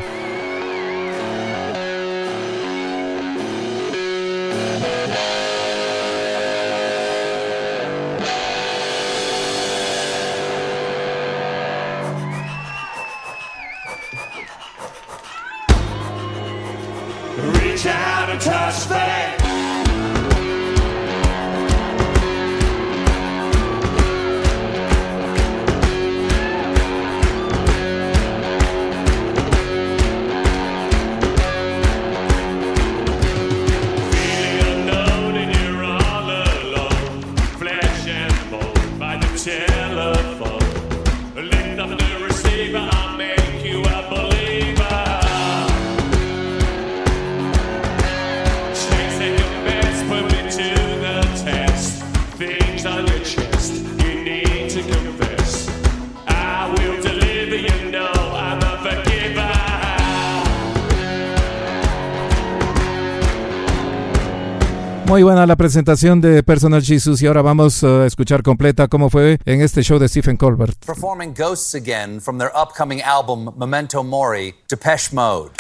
Buena 65.41 65.53
la 65.53 65.57
presentación 65.57 66.21
de 66.21 66.43
Personal 66.43 66.83
Jesus 66.83 67.23
y 67.23 67.27
ahora 67.27 67.41
vamos 67.41 67.83
a 67.83 68.05
escuchar 68.05 68.43
completa 68.43 68.89
cómo 68.89 69.09
fue 69.09 69.39
en 69.47 69.63
este 69.63 69.83
show 69.83 69.99
de 69.99 70.07
Stephen 70.07 70.37
Colbert. 70.37 70.85
Performing 70.85 71.33
Ghosts 71.33 71.75
Again 71.75 72.21
from 72.21 72.37
their 72.37 72.51
upcoming 72.55 73.01
album 73.01 73.51
Memento 73.57 74.05
Mori, 74.05 74.55
Depeche 74.69 75.15
Mode. 75.15 75.53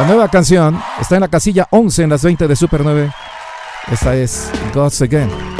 La 0.00 0.06
nueva 0.06 0.28
canción 0.28 0.82
está 1.00 1.14
en 1.14 1.20
la 1.20 1.28
casilla 1.28 1.68
11 1.70 2.02
en 2.02 2.10
las 2.10 2.24
20 2.24 2.48
de 2.48 2.56
Super 2.56 2.80
9. 2.82 3.12
Esta 3.92 4.16
es 4.16 4.50
Gods 4.74 5.02
Again. 5.02 5.51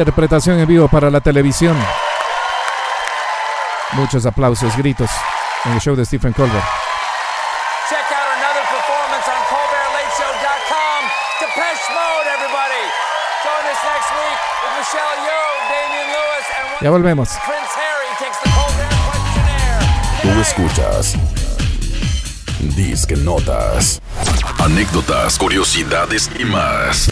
Interpretación 0.00 0.58
en 0.58 0.66
vivo 0.66 0.88
para 0.88 1.10
la 1.10 1.20
televisión. 1.20 1.76
Muchos 3.92 4.24
aplausos, 4.24 4.74
gritos 4.78 5.10
en 5.66 5.72
el 5.72 5.78
show 5.78 5.94
de 5.94 6.06
Stephen 6.06 6.32
Colbert. 6.32 6.64
Ya 16.80 16.88
volvemos. 16.88 17.28
Prince 17.28 17.60
Harry 17.76 18.08
takes 18.18 18.38
the 18.42 18.50
Colbert 18.54 18.90
questionnaire. 19.12 19.82
Tú 20.22 20.40
escuchas 20.40 21.14
Disque 22.74 23.16
Notas. 23.16 24.00
Anécdotas, 24.60 25.36
curiosidades 25.36 26.30
y 26.38 26.46
más. 26.46 27.10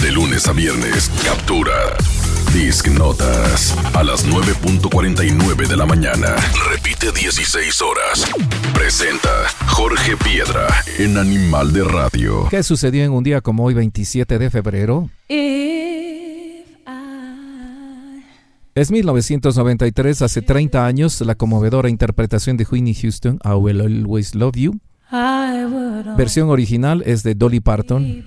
De 0.00 0.10
lunes 0.10 0.46
a 0.48 0.52
viernes, 0.52 1.10
captura 1.24 1.72
Disc 2.52 2.88
Notas 2.88 3.76
a 3.94 4.02
las 4.02 4.26
9.49 4.26 5.68
de 5.68 5.76
la 5.76 5.86
mañana. 5.86 6.36
Repite 6.70 7.12
16 7.12 7.82
horas. 7.82 8.26
Presenta 8.74 9.28
Jorge 9.68 10.16
Piedra 10.16 10.66
en 10.98 11.18
Animal 11.18 11.72
de 11.72 11.84
Radio. 11.84 12.48
¿Qué 12.50 12.62
sucedió 12.62 13.04
en 13.04 13.12
un 13.12 13.22
día 13.22 13.40
como 13.40 13.64
hoy, 13.64 13.74
27 13.74 14.38
de 14.38 14.50
febrero? 14.50 15.10
Es 18.74 18.90
1993, 18.90 20.22
hace 20.22 20.40
30 20.40 20.86
años, 20.86 21.20
la 21.20 21.34
conmovedora 21.34 21.90
interpretación 21.90 22.56
de 22.56 22.66
Whitney 22.70 22.94
Houston, 22.94 23.38
I 23.44 23.50
Will 23.50 23.80
Always 23.80 24.34
Love 24.34 24.56
You. 24.56 24.80
Versión 26.16 26.48
original 26.48 27.02
es 27.04 27.22
de 27.22 27.34
Dolly 27.34 27.60
Parton. 27.60 28.24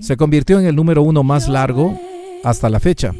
Se 0.00 0.16
convirtió 0.16 0.58
en 0.58 0.66
el 0.66 0.74
número 0.74 1.02
uno 1.02 1.22
más 1.22 1.48
largo 1.48 2.00
hasta 2.44 2.70
la 2.70 2.80
fecha, 2.80 3.12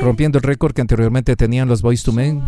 rompiendo 0.00 0.38
el 0.38 0.44
récord 0.44 0.72
que 0.72 0.80
anteriormente 0.80 1.36
tenían 1.36 1.68
los 1.68 1.82
Boys 1.82 2.02
to 2.02 2.12
Men 2.12 2.42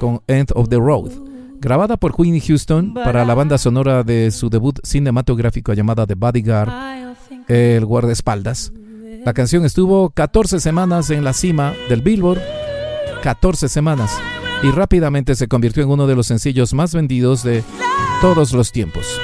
con 0.00 0.22
End 0.26 0.50
of 0.54 0.68
the 0.68 0.76
Road. 0.76 1.12
Grabada 1.60 1.96
por 1.96 2.14
Whitney 2.18 2.40
Houston 2.40 2.94
para 2.94 3.24
la 3.24 3.34
banda 3.34 3.58
sonora 3.58 4.02
de 4.02 4.32
su 4.32 4.50
debut 4.50 4.78
cinematográfico 4.82 5.72
llamada 5.72 6.06
The 6.06 6.14
Bodyguard, 6.14 6.70
El 7.46 7.84
guardaespaldas. 7.84 8.72
La 9.24 9.32
canción 9.34 9.64
estuvo 9.64 10.10
14 10.10 10.58
semanas 10.58 11.10
en 11.10 11.22
la 11.22 11.32
cima 11.32 11.74
del 11.88 12.02
Billboard, 12.02 12.40
14 13.22 13.68
semanas, 13.68 14.18
y 14.64 14.70
rápidamente 14.70 15.36
se 15.36 15.46
convirtió 15.46 15.84
en 15.84 15.90
uno 15.90 16.08
de 16.08 16.16
los 16.16 16.26
sencillos 16.26 16.74
más 16.74 16.92
vendidos 16.92 17.42
de 17.42 17.62
todos 18.20 18.52
los 18.52 18.72
tiempos. 18.72 19.20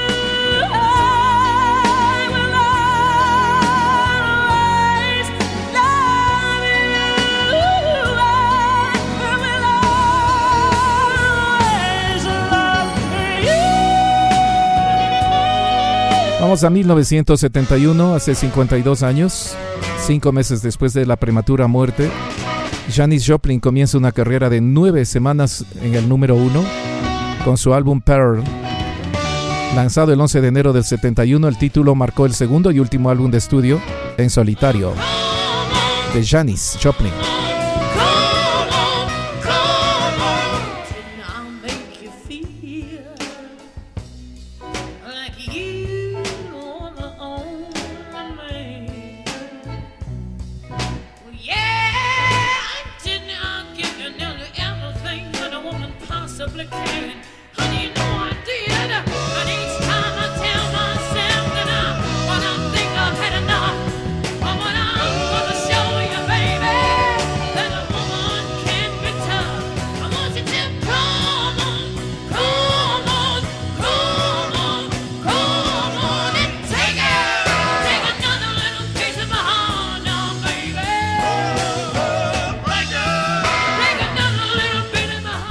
Vamos 16.40 16.64
a 16.64 16.70
1971, 16.70 18.14
hace 18.14 18.34
52 18.34 19.02
años, 19.02 19.54
cinco 20.06 20.32
meses 20.32 20.60
después 20.60 20.92
de 20.92 21.06
la 21.06 21.16
prematura 21.16 21.66
muerte. 21.66 22.10
Janis 22.92 23.24
Joplin 23.26 23.60
comienza 23.60 23.96
una 23.96 24.12
carrera 24.12 24.50
de 24.50 24.60
nueve 24.60 25.04
semanas 25.04 25.64
en 25.80 25.94
el 25.94 26.08
número 26.08 26.34
uno 26.34 26.62
con 27.44 27.56
su 27.56 27.72
álbum 27.72 28.00
Pearl. 28.00 28.42
Lanzado 29.74 30.12
el 30.12 30.20
11 30.20 30.42
de 30.42 30.48
enero 30.48 30.72
del 30.74 30.84
71, 30.84 31.48
el 31.48 31.56
título 31.56 31.94
marcó 31.94 32.26
el 32.26 32.34
segundo 32.34 32.70
y 32.70 32.78
último 32.78 33.08
álbum 33.08 33.30
de 33.30 33.38
estudio 33.38 33.80
en 34.18 34.28
solitario 34.28 34.92
de 36.12 36.26
Janis 36.26 36.78
Joplin. 36.82 37.12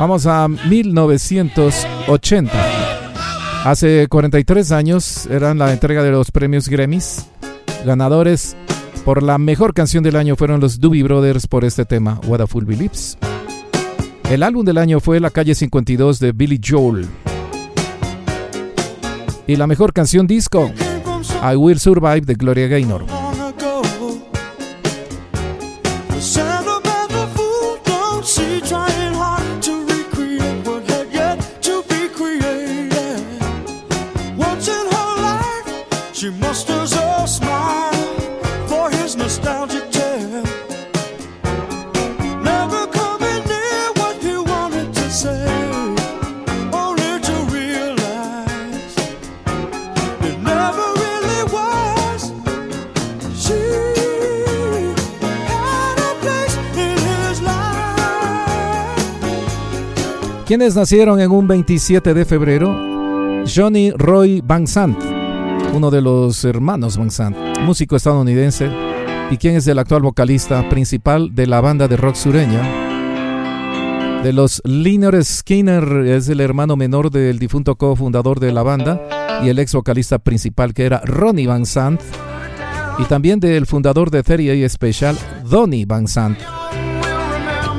Vamos 0.01 0.25
a 0.25 0.47
1980. 0.47 2.51
Hace 3.63 4.07
43 4.07 4.71
años 4.71 5.27
eran 5.27 5.59
la 5.59 5.71
entrega 5.71 6.01
de 6.01 6.09
los 6.09 6.31
premios 6.31 6.69
Grammys. 6.69 7.27
Ganadores 7.85 8.57
por 9.05 9.21
la 9.21 9.37
mejor 9.37 9.75
canción 9.75 10.03
del 10.03 10.15
año 10.15 10.35
fueron 10.35 10.59
los 10.59 10.79
Doobie 10.79 11.03
Brothers 11.03 11.45
por 11.45 11.63
este 11.63 11.85
tema, 11.85 12.19
What 12.25 12.41
a 12.41 12.47
Fool 12.47 12.65
Believes. 12.65 13.15
El 14.31 14.41
álbum 14.41 14.65
del 14.65 14.79
año 14.79 14.99
fue 15.01 15.19
La 15.19 15.29
calle 15.29 15.53
52 15.53 16.19
de 16.19 16.31
Billy 16.31 16.59
Joel. 16.67 17.05
Y 19.45 19.55
la 19.55 19.67
mejor 19.67 19.93
canción 19.93 20.25
disco, 20.25 20.71
I 21.43 21.55
Will 21.55 21.79
Survive 21.79 22.21
de 22.21 22.33
Gloria 22.33 22.67
Gaynor. 22.67 23.20
¿Quiénes 60.51 60.75
nacieron 60.75 61.21
en 61.21 61.31
un 61.31 61.47
27 61.47 62.13
de 62.13 62.25
febrero? 62.25 62.77
Johnny 63.47 63.91
Roy 63.91 64.43
Van 64.45 64.67
Sant, 64.67 65.01
uno 65.73 65.89
de 65.89 66.01
los 66.01 66.43
hermanos 66.43 66.97
Van 66.97 67.09
Sant, 67.09 67.37
músico 67.61 67.95
estadounidense, 67.95 68.69
y 69.31 69.37
quien 69.37 69.55
es 69.55 69.65
el 69.67 69.79
actual 69.79 70.01
vocalista 70.01 70.67
principal 70.67 71.33
de 71.33 71.47
la 71.47 71.61
banda 71.61 71.87
de 71.87 71.95
rock 71.95 72.15
sureña. 72.15 72.61
De 74.23 74.33
los 74.33 74.61
Liner 74.65 75.23
Skinner 75.23 75.85
es 76.07 76.27
el 76.27 76.41
hermano 76.41 76.75
menor 76.75 77.11
del 77.11 77.39
difunto 77.39 77.77
cofundador 77.77 78.41
de 78.41 78.51
la 78.51 78.63
banda 78.63 79.39
y 79.45 79.47
el 79.47 79.57
ex 79.57 79.73
vocalista 79.73 80.19
principal 80.19 80.73
que 80.73 80.83
era 80.83 80.99
Ronnie 81.05 81.47
Van 81.47 81.65
Sant, 81.65 82.01
y 82.99 83.05
también 83.05 83.39
del 83.39 83.67
fundador 83.67 84.11
de 84.11 84.21
38 84.21 84.67
Special, 84.67 85.17
Donnie 85.45 85.85
Van 85.85 86.09
Sant. 86.09 86.37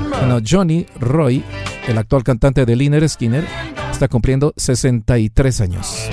Bueno, 0.08 0.38
Johnny 0.42 0.86
Roy, 0.98 1.44
el 1.86 1.98
actual 1.98 2.24
cantante 2.24 2.64
de 2.64 2.76
Liner 2.76 3.08
Skinner, 3.08 3.44
está 3.90 4.08
cumpliendo 4.08 4.52
63 4.56 5.60
años. 5.60 6.08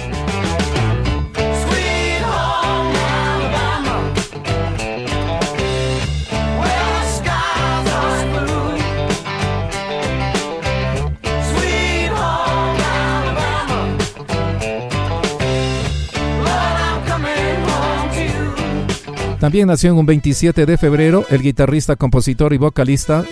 También 19.40 19.68
nació 19.70 19.92
en 19.92 19.98
un 19.98 20.06
27 20.06 20.66
de 20.66 20.78
febrero 20.78 21.26
el 21.30 21.42
guitarrista, 21.42 21.96
compositor 21.96 22.54
y 22.54 22.58
vocalista 22.58 23.24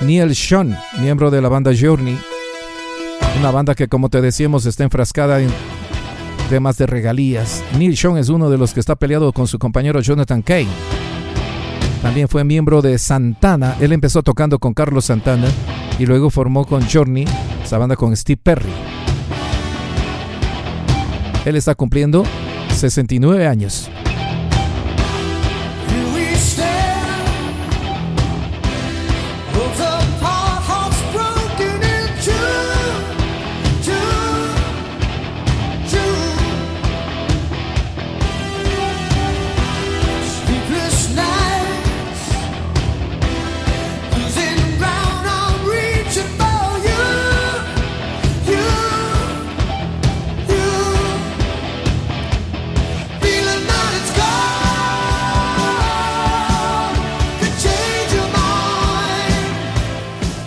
Neil 0.00 0.34
Sean, 0.34 0.76
miembro 1.00 1.30
de 1.30 1.42
la 1.42 1.48
banda 1.48 1.72
Journey, 1.78 2.16
una 3.40 3.50
banda 3.50 3.74
que 3.74 3.88
como 3.88 4.08
te 4.08 4.20
decíamos 4.20 4.64
está 4.64 4.84
enfrascada 4.84 5.40
en 5.40 5.50
temas 6.48 6.78
de 6.78 6.86
regalías. 6.86 7.64
Neil 7.76 7.96
Sean 7.96 8.16
es 8.16 8.28
uno 8.28 8.48
de 8.48 8.58
los 8.58 8.72
que 8.72 8.80
está 8.80 8.94
peleado 8.94 9.32
con 9.32 9.48
su 9.48 9.58
compañero 9.58 10.00
Jonathan 10.00 10.42
Kane. 10.42 10.68
También 12.00 12.28
fue 12.28 12.44
miembro 12.44 12.80
de 12.80 12.96
Santana. 12.96 13.76
Él 13.80 13.92
empezó 13.92 14.22
tocando 14.22 14.60
con 14.60 14.72
Carlos 14.72 15.06
Santana 15.06 15.48
y 15.98 16.06
luego 16.06 16.30
formó 16.30 16.64
con 16.64 16.88
Journey, 16.88 17.26
esa 17.64 17.78
banda 17.78 17.96
con 17.96 18.16
Steve 18.16 18.40
Perry. 18.40 18.70
Él 21.44 21.56
está 21.56 21.74
cumpliendo 21.74 22.24
69 22.70 23.48
años. 23.48 23.90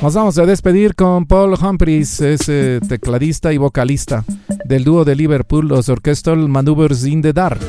Nos 0.01 0.15
vamos 0.15 0.39
a 0.39 0.47
despedir 0.47 0.95
con 0.95 1.27
Paul 1.27 1.53
Humphries, 1.53 2.21
ese 2.21 2.79
tecladista 2.89 3.53
y 3.53 3.57
vocalista 3.57 4.25
del 4.65 4.83
dúo 4.83 5.05
de 5.05 5.15
Liverpool, 5.15 5.67
los 5.67 5.89
Orchestral 5.89 6.49
Maneuvers 6.49 7.05
in 7.05 7.21
the 7.21 7.31
Dark. 7.33 7.59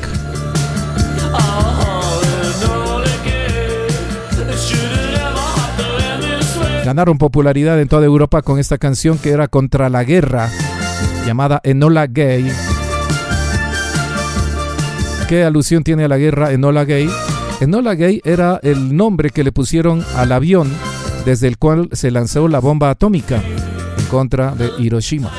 Ganaron 6.83 7.19
popularidad 7.19 7.79
en 7.79 7.87
toda 7.87 8.05
Europa 8.05 8.41
con 8.41 8.57
esta 8.57 8.79
canción 8.79 9.19
que 9.19 9.29
era 9.29 9.47
contra 9.47 9.89
la 9.89 10.03
guerra, 10.03 10.49
llamada 11.27 11.61
Enola 11.63 12.07
Gay. 12.07 12.51
¿Qué 15.29 15.43
alusión 15.43 15.83
tiene 15.83 16.05
a 16.05 16.07
la 16.07 16.17
guerra 16.17 16.51
Enola 16.51 16.83
Gay? 16.83 17.07
Enola 17.61 17.93
Gay 17.93 18.21
era 18.25 18.59
el 18.63 18.97
nombre 18.97 19.29
que 19.29 19.43
le 19.43 19.51
pusieron 19.51 20.03
al 20.15 20.31
avión 20.31 20.71
desde 21.25 21.47
el 21.47 21.57
cual 21.57 21.89
se 21.91 22.11
lanzó 22.11 22.47
la 22.47 22.59
bomba 22.59 22.89
atómica 22.89 23.41
en 23.97 24.05
contra 24.05 24.53
de 24.55 24.69
Hiroshima. 24.77 25.31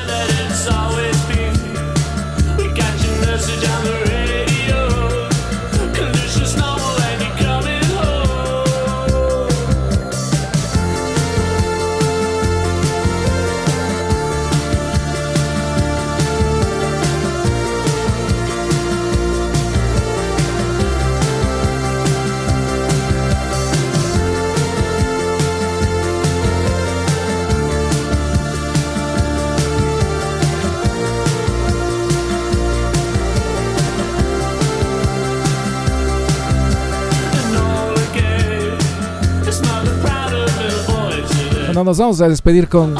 Bueno, 41.75 41.89
nos 41.89 41.97
vamos 41.97 42.21
a 42.21 42.29
despedir 42.29 42.69
con 42.69 42.95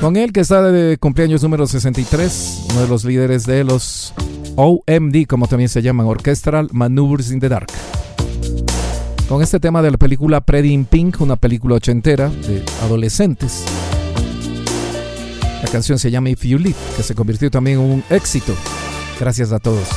con 0.00 0.16
él 0.16 0.32
que 0.32 0.38
está 0.38 0.62
de 0.62 0.98
cumpleaños 0.98 1.42
número 1.42 1.66
63, 1.66 2.66
uno 2.70 2.82
de 2.82 2.86
los 2.86 3.04
líderes 3.04 3.44
de 3.44 3.64
los 3.64 4.14
OMD, 4.54 5.26
como 5.26 5.48
también 5.48 5.68
se 5.68 5.82
llaman, 5.82 6.06
Orchestral 6.06 6.68
Maneuvers 6.70 7.32
in 7.32 7.40
the 7.40 7.48
Dark. 7.48 7.66
Con 9.28 9.42
este 9.42 9.58
tema 9.58 9.82
de 9.82 9.90
la 9.90 9.96
película 9.96 10.40
Pretty 10.40 10.72
in 10.72 10.84
Pink, 10.84 11.20
una 11.20 11.34
película 11.34 11.74
ochentera 11.74 12.28
de 12.28 12.62
adolescentes. 12.84 13.64
La 15.60 15.68
canción 15.72 15.98
se 15.98 16.12
llama 16.12 16.30
If 16.30 16.44
You 16.44 16.58
Live, 16.58 16.76
que 16.96 17.02
se 17.02 17.16
convirtió 17.16 17.50
también 17.50 17.80
en 17.80 17.84
un 17.84 18.04
éxito. 18.10 18.54
Gracias 19.18 19.50
a 19.50 19.58
todos. 19.58 19.88